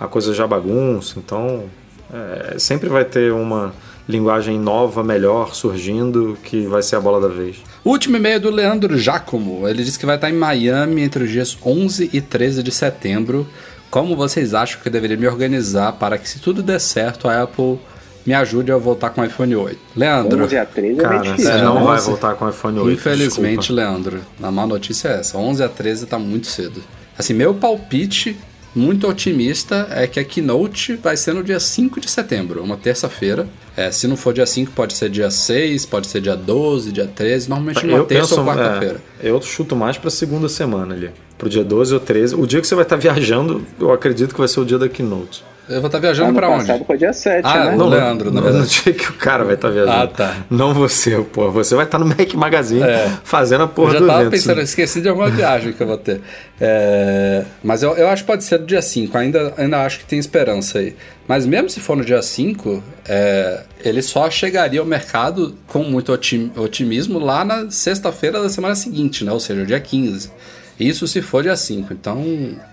[0.00, 1.18] a coisa já bagunça.
[1.18, 1.64] Então,
[2.12, 3.72] é, sempre vai ter uma
[4.08, 7.56] linguagem nova, melhor, surgindo, que vai ser a bola da vez.
[7.82, 9.66] O último e-mail é do Leandro Giacomo.
[9.68, 13.46] Ele disse que vai estar em Miami entre os dias 11 e 13 de setembro.
[13.90, 17.42] Como vocês acham que eu deveria me organizar para que, se tudo der certo, a
[17.42, 17.78] Apple
[18.26, 19.78] me ajude a voltar com o iPhone 8?
[19.94, 21.44] Leandro, 11 a 13 é meio Cara, difícil.
[21.52, 22.06] você É, não vai 11.
[22.10, 22.90] voltar com o iPhone 8.
[22.92, 23.82] infelizmente, desculpa.
[23.82, 25.38] Leandro, a má notícia é essa.
[25.38, 26.82] 11 a 13 tá muito cedo.
[27.16, 28.36] Assim, meu palpite
[28.74, 33.46] muito otimista é que a Keynote vai ser no dia 5 de setembro, uma terça-feira.
[33.76, 37.06] É, se não for dia 5, pode ser dia 6, pode ser dia 12, dia
[37.06, 39.00] 13, normalmente numa Eu terça penso, ou quarta-feira.
[39.22, 41.10] é, eu chuto mais pra segunda semana ali.
[41.36, 42.34] Pro dia 12 ou 13.
[42.36, 44.88] O dia que você vai estar viajando, eu acredito que vai ser o dia da
[44.88, 45.44] Keynote.
[45.68, 46.66] Eu vou estar viajando Ano pra onde?
[46.66, 47.76] passado foi dia 7, Ah, né?
[47.76, 47.88] não.
[47.88, 48.64] Leandro, na no, verdade.
[48.64, 49.96] no dia que o cara vai estar viajando.
[50.02, 50.36] Ah, tá.
[50.50, 51.50] Não você, pô.
[51.50, 53.10] Você vai estar no Mac Magazine É.
[53.24, 54.32] fazendo a Eu porra já do tava evento.
[54.32, 56.20] pensando, eu esqueci de alguma viagem que eu vou ter.
[56.60, 60.04] É, mas eu, eu acho que pode ser no dia 5, ainda, ainda acho que
[60.04, 60.94] tem esperança aí.
[61.26, 66.12] Mas mesmo se for no dia 5, é, ele só chegaria ao mercado com muito
[66.12, 69.32] otim- otimismo lá na sexta-feira da semana seguinte, né?
[69.32, 70.30] Ou seja, dia 15.
[70.78, 71.92] Isso se for dia 5.
[71.92, 72.22] Então,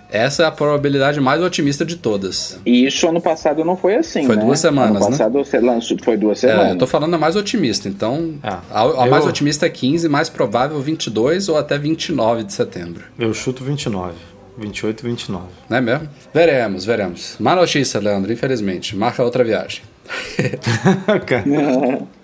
[0.10, 2.60] essa é a probabilidade mais otimista de todas.
[2.66, 4.44] E isso ano passado não foi assim, Foi né?
[4.44, 5.12] duas semanas, Ano né?
[5.12, 6.72] passado você lançou, foi duas É, semanas.
[6.72, 10.10] eu tô falando a mais otimista, então Ah, a, a eu- mais otimista é 15,
[10.10, 13.04] mais provável 22 ou até 29 de setembro.
[13.20, 14.14] Eu chuto 29.
[14.58, 15.46] 28 e 29.
[15.70, 16.10] Não é mesmo?
[16.34, 17.36] Veremos, veremos.
[17.40, 18.96] Má notícia, Leandro, infelizmente.
[18.96, 19.82] Marca outra viagem.
[21.26, 21.44] Cara,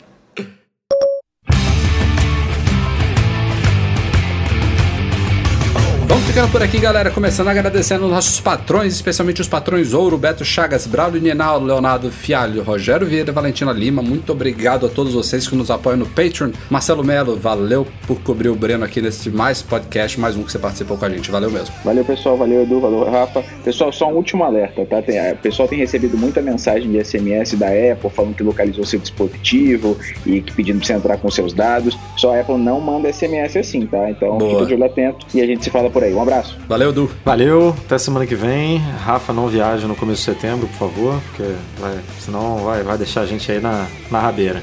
[6.07, 7.11] Vamos ficando por aqui, galera.
[7.11, 12.63] Começando agradecendo os nossos patrões, especialmente os patrões Ouro, Beto Chagas, Braulio Nienal, Leonardo Fialho,
[12.63, 14.01] Rogério Vieira Valentina Lima.
[14.01, 16.51] Muito obrigado a todos vocês que nos apoiam no Patreon.
[16.69, 20.57] Marcelo Melo, valeu por cobrir o Breno aqui nesse mais podcast, mais um que você
[20.57, 21.29] participou com a gente.
[21.29, 21.75] Valeu mesmo.
[21.83, 22.37] Valeu, pessoal.
[22.37, 22.79] Valeu, Edu.
[22.79, 23.43] Valeu, Rafa.
[23.65, 25.01] Pessoal, só um último alerta, tá?
[25.01, 28.85] Tem, a- o pessoal tem recebido muita mensagem de SMS da Apple falando que localizou
[28.85, 31.97] seu dispositivo e que pedindo pra você entrar com seus dados.
[32.15, 34.09] Só a Apple não manda SMS assim, tá?
[34.09, 34.51] Então Boa.
[34.53, 36.07] fica de olho atento e a gente se fala por aí.
[36.07, 36.13] aí.
[36.13, 36.57] Um abraço.
[36.67, 37.11] Valeu, Edu.
[37.23, 38.77] Valeu, até semana que vem.
[38.77, 43.21] Rafa, não viaja no começo de setembro, por favor, porque vai, senão vai, vai deixar
[43.21, 44.61] a gente aí na, na rabeira.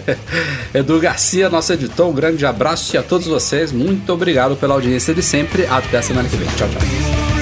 [0.72, 5.14] Edu Garcia, nosso editor, um grande abraço e a todos vocês, muito obrigado pela audiência
[5.14, 5.66] de sempre.
[5.66, 6.48] Até semana que vem.
[6.48, 7.37] Tchau, tchau.